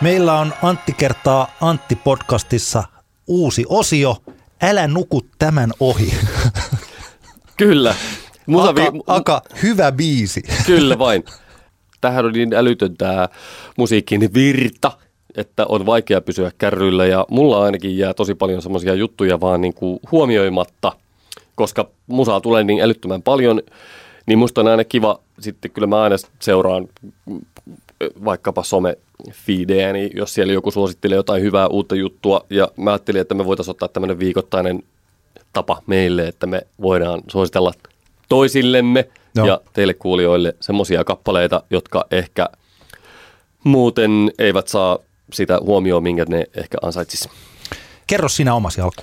[0.00, 2.97] Meillä on Antti kertaa Antti podcastissa
[3.28, 4.16] uusi osio.
[4.62, 6.14] Älä nuku tämän ohi.
[7.56, 7.94] Kyllä.
[8.46, 10.42] Musa aka, vi- aka, hyvä biisi.
[10.66, 11.24] Kyllä vain.
[12.00, 13.28] Tähän on niin älytön tämä
[13.78, 14.92] musiikin virta,
[15.36, 19.74] että on vaikea pysyä kärryillä ja mulla ainakin jää tosi paljon semmoisia juttuja vaan niin
[19.74, 20.92] kuin huomioimatta,
[21.54, 23.62] koska musaa tulee niin älyttömän paljon,
[24.26, 26.88] niin musta on aina kiva, sitten kyllä mä aina seuraan
[28.24, 28.96] vaikkapa some
[29.92, 33.70] niin jos siellä joku suosittelee jotain hyvää uutta juttua, ja mä ajattelin, että me voitaisiin
[33.70, 34.82] ottaa tämmöinen viikoittainen
[35.52, 37.72] tapa meille, että me voidaan suositella
[38.28, 39.46] toisillemme no.
[39.46, 42.48] ja teille kuulijoille semmoisia kappaleita, jotka ehkä
[43.64, 44.98] muuten eivät saa
[45.32, 47.28] sitä huomioon, minkä ne ehkä ansaitsis.
[48.06, 49.02] Kerro sinä omasi alku.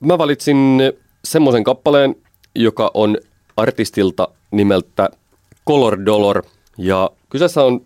[0.00, 0.78] Mä valitsin
[1.24, 2.16] semmoisen kappaleen,
[2.54, 3.18] joka on
[3.56, 5.10] artistilta nimeltä
[5.68, 6.42] Color Dollar.
[6.78, 7.80] Ja kyseessä on,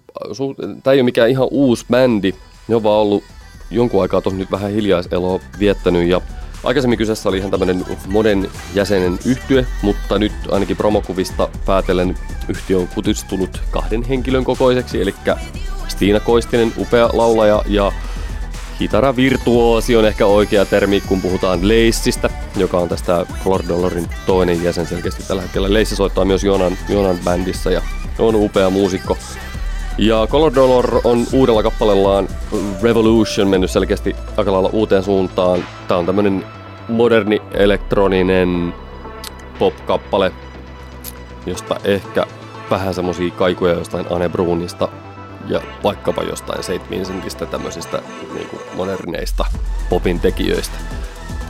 [0.82, 2.34] tämä ei ole mikään ihan uusi bändi,
[2.68, 3.24] ne on vaan ollut
[3.70, 6.20] jonkun aikaa tuossa nyt vähän hiljaiseloa viettänyt ja
[6.64, 12.18] Aikaisemmin kyseessä oli ihan tämmöinen monen jäsenen yhtye, mutta nyt ainakin promokuvista päätellen
[12.48, 15.14] yhtiö on kutistunut kahden henkilön kokoiseksi, eli
[15.88, 17.92] Stiina Koistinen, upea laulaja ja
[18.80, 24.86] Hitara-virtuoosi on ehkä oikea termi, kun puhutaan Leissistä, joka on tästä Color Dollarin toinen jäsen
[24.86, 25.72] selkeästi tällä hetkellä.
[25.72, 27.82] Leissi soittaa myös Jonan, Jonan bändissä ja
[28.18, 29.16] on upea muusikko.
[29.98, 32.28] Ja Color Dollar on uudella kappaleellaan
[32.82, 35.64] Revolution mennyt selkeästi aika lailla uuteen suuntaan.
[35.88, 36.44] Tää on tämmönen
[36.88, 38.74] moderni elektroninen
[39.58, 40.32] pop-kappale,
[41.46, 42.26] josta ehkä
[42.70, 44.88] vähän semmosia kaikuja jostain Anne Brunista
[45.48, 46.90] ja vaikkapa jostain St.
[46.90, 48.02] Vincentistä tämmöisistä
[48.34, 49.44] niin moderneista
[49.88, 50.78] popin tekijöistä.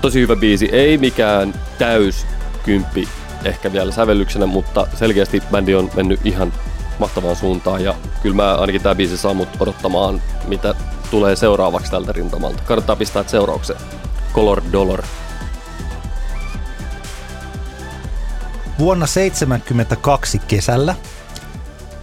[0.01, 2.27] Tosi hyvä biisi, ei mikään täys
[2.63, 3.09] kymppi
[3.45, 6.53] ehkä vielä sävellyksenä, mutta selkeästi bändi on mennyt ihan
[7.01, 10.75] mahtavaan suuntaan ja kyllä mä ainakin tämä biisi saa mut odottamaan, mitä
[11.11, 12.63] tulee seuraavaksi tältä rintamalta.
[12.63, 13.81] Kannattaa pistää seuraukseen.
[14.35, 15.03] Color Dollar.
[18.79, 20.95] Vuonna 1972 kesällä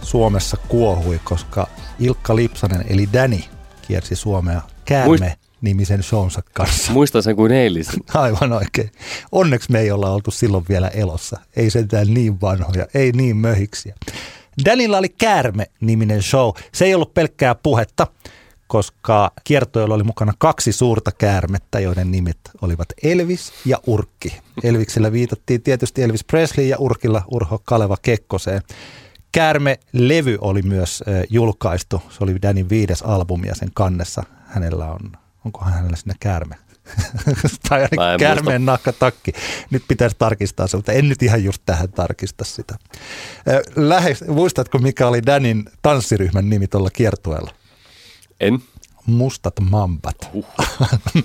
[0.02, 1.66] Suomessa kuohui, koska
[1.98, 3.40] Ilkka Lipsanen eli Danny
[3.88, 6.92] kiersi Suomea käärme nimisen shownsa kanssa.
[6.92, 8.00] Muistan sen kuin eilisen.
[8.14, 8.90] Aivan oikein.
[9.32, 11.40] Onneksi me ei olla oltu silloin vielä elossa.
[11.56, 13.94] Ei sentään niin vanhoja, ei niin möhiksiä.
[14.64, 16.50] Danilla oli Käärme-niminen show.
[16.72, 18.06] Se ei ollut pelkkää puhetta,
[18.66, 24.40] koska kiertoilla oli mukana kaksi suurta käärmettä, joiden nimet olivat Elvis ja Urkki.
[24.62, 28.62] Elviksellä viitattiin tietysti Elvis Presley ja Urkilla Urho Kaleva Kekkoseen.
[29.32, 32.02] Käärme-levy oli myös julkaistu.
[32.10, 35.12] Se oli Danin viides albumi ja sen kannessa hänellä on,
[35.44, 36.54] onkohan hänellä sinne käärme?
[37.68, 39.32] tai ainakin käärmeen nakkatakki.
[39.70, 42.74] Nyt pitäisi tarkistaa se, mutta en nyt ihan just tähän tarkista sitä.
[43.76, 47.50] Lähes, muistatko, mikä oli Danin tanssiryhmän nimi tuolla kiertueella?
[48.40, 48.58] En.
[49.06, 50.30] Mustat mambat.
[50.32, 50.46] Uh.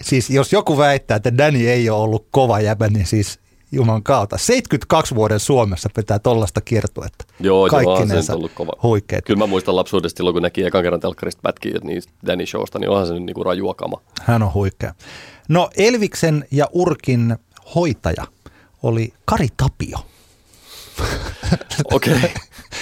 [0.00, 3.38] siis jos joku väittää, että Danny ei ole ollut kova jäbä, niin siis
[3.72, 4.38] Juman kautta.
[4.38, 7.24] 72 vuoden Suomessa pitää tollasta kiertuetta.
[7.40, 8.72] Joo, joo, se on ollut kova.
[8.82, 9.24] Huikeet.
[9.24, 12.90] Kyllä mä muistan lapsuudesta silloin, kun näki ekan kerran telkkarista pätkiä niin Danny Showsta, niin
[12.90, 14.00] onhan se nyt niinku rajua kama.
[14.22, 14.94] Hän on huikea.
[15.48, 17.36] No Elviksen ja Urkin
[17.74, 18.24] hoitaja
[18.82, 19.98] oli Kari Tapio.
[21.84, 22.14] Okei.
[22.14, 22.30] Okay.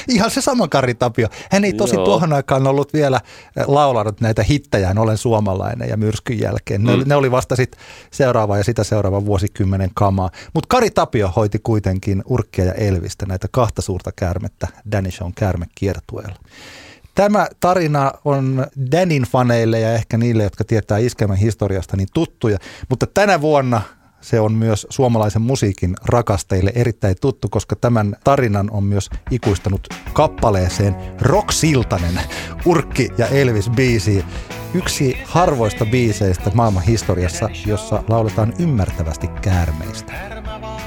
[0.08, 1.28] Ihan se sama Kari Tapio.
[1.50, 3.20] Hän ei tosi tuohon aikaan ollut vielä
[3.56, 6.84] eh, laulanut näitä hittejään Olen suomalainen ja myrskyn jälkeen.
[6.84, 7.02] Ne, mm.
[7.06, 7.76] ne oli vasta sit
[8.10, 10.30] seuraava ja sitä seuraava vuosikymmenen kamaa.
[10.54, 15.32] Mutta Kari Tapio hoiti kuitenkin Urkkia ja Elvistä, näitä kahta suurta käärmettä Danish on
[15.74, 16.36] kiertueella.
[17.14, 22.58] Tämä tarina on Danin faneille ja ehkä niille, jotka tietää Iskemän historiasta, niin tuttuja.
[22.88, 23.82] Mutta tänä vuonna
[24.20, 30.96] se on myös suomalaisen musiikin rakastajille erittäin tuttu, koska tämän tarinan on myös ikuistanut kappaleeseen
[31.20, 32.20] Rock Siltanen,
[32.64, 34.24] Urkki ja Elvis biisi.
[34.74, 40.12] Yksi harvoista biiseistä maailman historiassa, jossa lauletaan ymmärtävästi käärmeistä.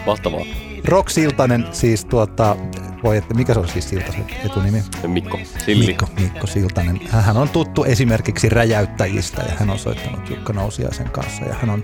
[0.06, 0.42] Mahtavaa.
[0.86, 2.58] Rock Siltanen siis tuota,
[3.04, 4.84] voi että mikä se on siis Siltasen etunimi?
[5.08, 5.86] Mikko Silli.
[5.86, 7.00] Mikko, Mikko Siltanen.
[7.10, 11.84] Hän on tuttu esimerkiksi räjäyttäjistä ja hän on soittanut Jukka Nousiaisen kanssa ja hän on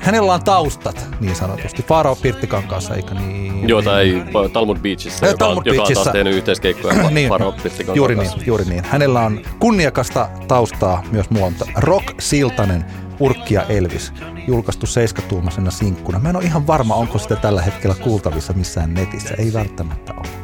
[0.00, 1.82] hänellä on taustat niin sanotusti.
[1.82, 3.68] Faro Pirttikankaassa, eikö niin?
[3.68, 8.14] Joo, tai Talmud Beachissä, joka, Talmud joka on taas tehnyt yhteiskeikkoja niin, Faro Pirttikankaan juuri
[8.14, 8.84] niin, juuri niin.
[8.84, 11.64] Hänellä on kunniakasta taustaa myös muualta.
[11.76, 12.84] Rock Siltanen,
[13.20, 14.12] Urkkia Elvis,
[14.48, 16.18] julkaistu seiskatuumaisena sinkkuna.
[16.18, 19.34] Mä en ole ihan varma, onko sitä tällä hetkellä kuultavissa missään netissä.
[19.38, 20.43] Ei välttämättä ole.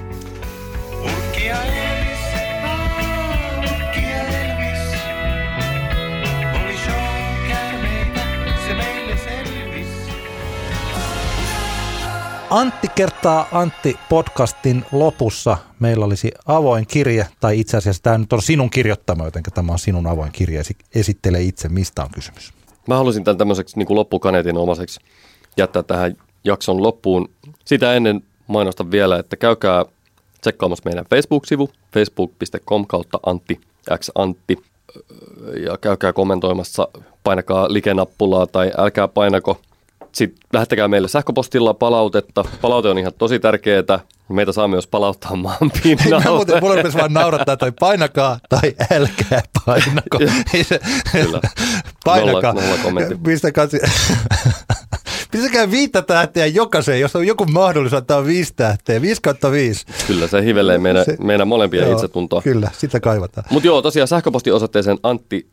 [12.51, 15.57] Antti kertaa Antti podcastin lopussa.
[15.80, 19.78] Meillä olisi avoin kirje, tai itse asiassa tämä nyt on sinun kirjoittama, joten tämä on
[19.78, 20.62] sinun avoin kirje.
[20.94, 22.53] Esittele itse, mistä on kysymys.
[22.88, 25.01] Mä halusin tämän tämmöiseksi niin loppukaneetin omaseksi
[25.57, 27.30] jättää tähän jakson loppuun.
[27.64, 29.84] Sitä ennen mainostan vielä, että käykää
[30.40, 33.61] tsekkaamassa meidän Facebook-sivu facebook.com kautta Antti
[33.98, 34.59] X Antti
[35.66, 36.88] ja käykää kommentoimassa,
[37.24, 39.61] painakaa like-nappulaa tai älkää painako
[40.12, 42.44] Sitten lähettäkää meille sähköpostilla palautetta.
[42.61, 44.00] Palaute on ihan tosi tärkeää.
[44.28, 46.24] Meitä saa myös palauttaa maan Mä pinnalle.
[46.30, 50.18] muuten, mulla rupesi vaan naurattaa, tai painakaa tai älkää painako.
[51.12, 51.40] Kyllä.
[52.04, 52.52] Painakaa.
[52.52, 53.14] Nolla- nolla kommentti.
[53.24, 53.68] Pistäkää,
[55.32, 59.02] pistäkää viittä tähteä jokaiseen, jos on joku mahdollisuus antaa viisi tähteä.
[59.02, 59.86] Viisi kautta viisi.
[60.06, 62.42] Kyllä, se hivelee meidän, Se- meidän molempien Joo, itsetuntoa.
[62.42, 63.46] Kyllä, sitä kaivataan.
[63.50, 65.50] Mutta joo, tosiaan sähköpostiosoitteeseen antti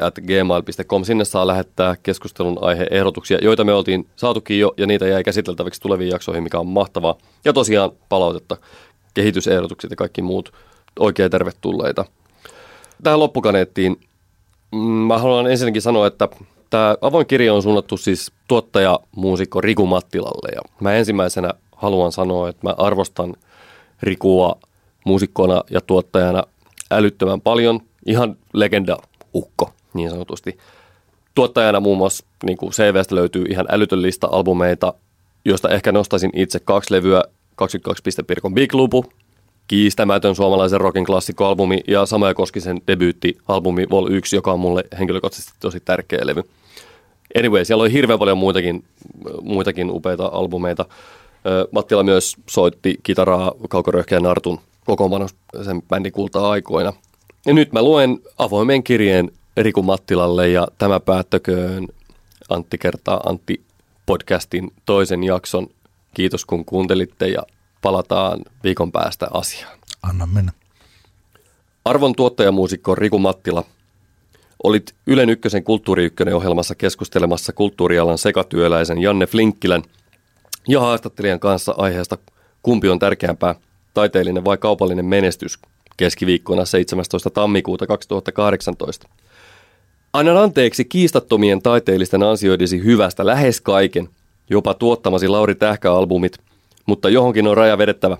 [0.00, 1.04] at gmail.com.
[1.04, 6.10] Sinne saa lähettää keskustelun aiheehdotuksia, joita me oltiin saatukin jo, ja niitä jäi käsiteltäviksi tuleviin
[6.10, 7.14] jaksoihin, mikä on mahtavaa.
[7.44, 8.56] Ja tosiaan palautetta,
[9.14, 10.52] kehitysehdotukset ja kaikki muut
[10.98, 12.04] oikein tervetulleita.
[13.02, 14.00] Tähän loppukaneettiin
[14.72, 16.28] mm, mä haluan ensinnäkin sanoa, että
[16.70, 20.52] tämä avoin kirja on suunnattu siis tuottaja, muusikko Riku Mattilalle.
[20.54, 23.34] Ja mä ensimmäisenä haluan sanoa, että mä arvostan
[24.02, 24.58] Rikua
[25.04, 26.42] muusikkona ja tuottajana
[26.90, 27.80] älyttömän paljon.
[28.06, 28.96] Ihan legenda
[29.36, 30.58] ukko niin sanotusti.
[31.34, 34.94] Tuottajana muun muassa niin kuin CVstä löytyy ihan älytön lista albumeita,
[35.44, 37.24] joista ehkä nostaisin itse kaksi levyä,
[37.56, 39.04] 22 piste Pirkon Big Lupu,
[39.68, 45.80] kiistämätön suomalaisen rockin klassikkoalbumi ja Samoja Koskisen debyyttialbumi Vol 1, joka on mulle henkilökohtaisesti tosi
[45.80, 46.42] tärkeä levy.
[47.38, 48.84] Anyway, siellä oli hirveän paljon muitakin,
[49.42, 50.84] muitakin upeita albumeita.
[51.70, 55.26] Mattila myös soitti kitaraa Kaukoröhkeä Nartun kokoonpano
[55.64, 56.92] sen bändin kultaa aikoina.
[57.46, 61.88] Ja nyt mä luen avoimen kirjeen Riku Mattilalle ja tämä päättäköön
[62.48, 63.64] Antti kertaa Antti
[64.06, 65.68] podcastin toisen jakson.
[66.14, 67.42] Kiitos kun kuuntelitte ja
[67.82, 69.78] palataan viikon päästä asiaan.
[70.02, 70.52] Anna mennä.
[71.84, 73.64] Arvon tuottajamuusikko Riku Mattila,
[74.62, 79.82] olit Ylen Ykkösen Kulttuuri Ykkönen ohjelmassa keskustelemassa kulttuurialan sekatyöläisen Janne Flinkkilän
[80.68, 82.18] ja haastattelijan kanssa aiheesta
[82.62, 83.54] Kumpi on tärkeämpää,
[83.94, 85.58] taiteellinen vai kaupallinen menestys
[85.96, 87.30] keskiviikkona 17.
[87.30, 89.08] tammikuuta 2018.
[90.12, 94.08] Annan anteeksi kiistattomien taiteellisten ansioidesi hyvästä lähes kaiken,
[94.50, 96.38] jopa tuottamasi Lauri Tähkä-albumit,
[96.86, 98.16] mutta johonkin on raja vedettävä.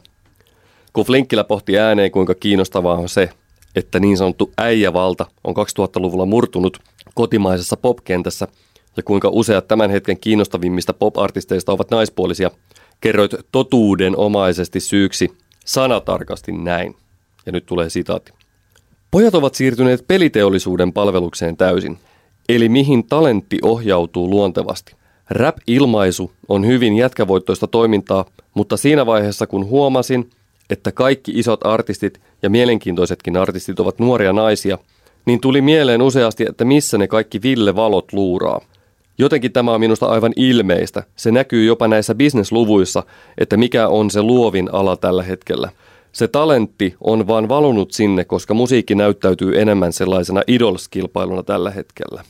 [0.93, 3.31] Kun Flinkkilä pohti ääneen, kuinka kiinnostavaa on se,
[3.77, 6.79] että niin sanottu äijävalta on 2000-luvulla murtunut
[7.15, 8.49] kotimaisessa popkentässä
[8.97, 12.51] ja kuinka useat tämän hetken kiinnostavimmista pop-artisteista ovat naispuolisia,
[13.01, 15.29] kerroit totuudenomaisesti syyksi
[15.65, 16.95] sanatarkasti näin.
[17.47, 18.33] Ja nyt tulee sitaatti.
[19.11, 21.99] Pojat ovat siirtyneet peliteollisuuden palvelukseen täysin,
[22.49, 24.95] eli mihin talentti ohjautuu luontevasti.
[25.31, 28.25] Rap-ilmaisu on hyvin jätkävoittoista toimintaa,
[28.55, 30.31] mutta siinä vaiheessa kun huomasin,
[30.71, 34.79] että kaikki isot artistit ja mielenkiintoisetkin artistit ovat nuoria naisia,
[35.25, 38.61] niin tuli mieleen useasti, että missä ne kaikki Ville Valot luuraa.
[39.19, 41.03] Jotenkin tämä on minusta aivan ilmeistä.
[41.17, 43.03] Se näkyy jopa näissä bisnesluvuissa,
[43.39, 45.71] että mikä on se luovin ala tällä hetkellä.
[46.17, 52.25] Se talentti on vaan valunut sinne, koska musiikki näyttäytyy enemmän sellaisena idolskilpailuna tällä hetkellä.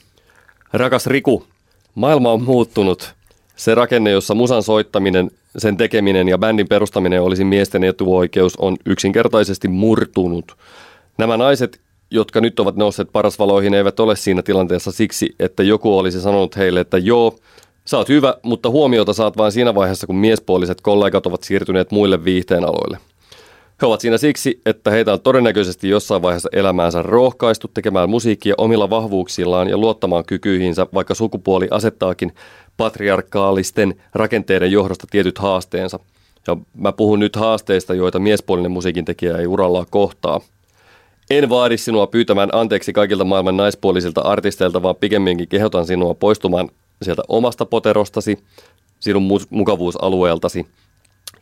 [0.72, 1.46] Rakas Riku,
[1.94, 3.14] maailma on muuttunut.
[3.56, 9.68] Se rakenne, jossa musan soittaminen, sen tekeminen ja bändin perustaminen olisi miesten etuoikeus, on yksinkertaisesti
[9.68, 10.56] murtunut.
[11.18, 11.80] Nämä naiset,
[12.10, 16.80] jotka nyt ovat nousseet parasvaloihin, eivät ole siinä tilanteessa siksi, että joku olisi sanonut heille,
[16.80, 17.38] että joo,
[17.84, 22.24] sä oot hyvä, mutta huomiota saat vain siinä vaiheessa, kun miespuoliset kollegat ovat siirtyneet muille
[22.24, 22.98] viihteen aloille.
[23.82, 28.90] He ovat siinä siksi, että heitä on todennäköisesti jossain vaiheessa elämäänsä rohkaistu tekemään musiikkia omilla
[28.90, 32.32] vahvuuksillaan ja luottamaan kykyihinsä, vaikka sukupuoli asettaakin
[32.76, 35.98] patriarkaalisten rakenteiden johdosta tietyt haasteensa.
[36.46, 40.40] Ja mä puhun nyt haasteista, joita miespuolinen musiikin tekijä ei urallaan kohtaa.
[41.30, 46.68] En vaadi sinua pyytämään anteeksi kaikilta maailman naispuolisilta artisteilta, vaan pikemminkin kehotan sinua poistumaan
[47.02, 48.38] sieltä omasta poterostasi,
[49.00, 50.66] sinun mu- mukavuusalueeltasi.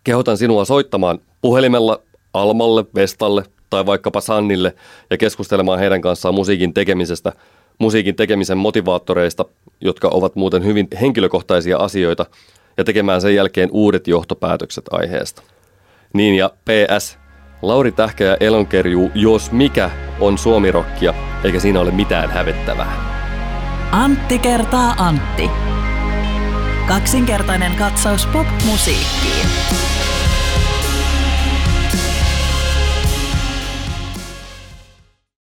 [0.05, 2.01] Kehotan sinua soittamaan puhelimella
[2.35, 4.74] Almalle, Vestalle tai vaikkapa Sannille
[5.11, 7.32] ja keskustelemaan heidän kanssaan musiikin tekemisestä,
[7.78, 9.45] musiikin tekemisen motivaattoreista,
[9.80, 12.26] jotka ovat muuten hyvin henkilökohtaisia asioita,
[12.76, 15.43] ja tekemään sen jälkeen uudet johtopäätökset aiheesta.
[16.12, 17.18] Niin ja PS,
[17.62, 21.14] Lauri Tähkä ja Elonkerjuu, jos mikä, on suomirokkia,
[21.45, 23.14] eikä siinä ole mitään hävettävää.
[23.93, 25.51] Antti kertaa Antti.
[26.89, 29.47] Kaksinkertainen katsaus pop-musiikkiin.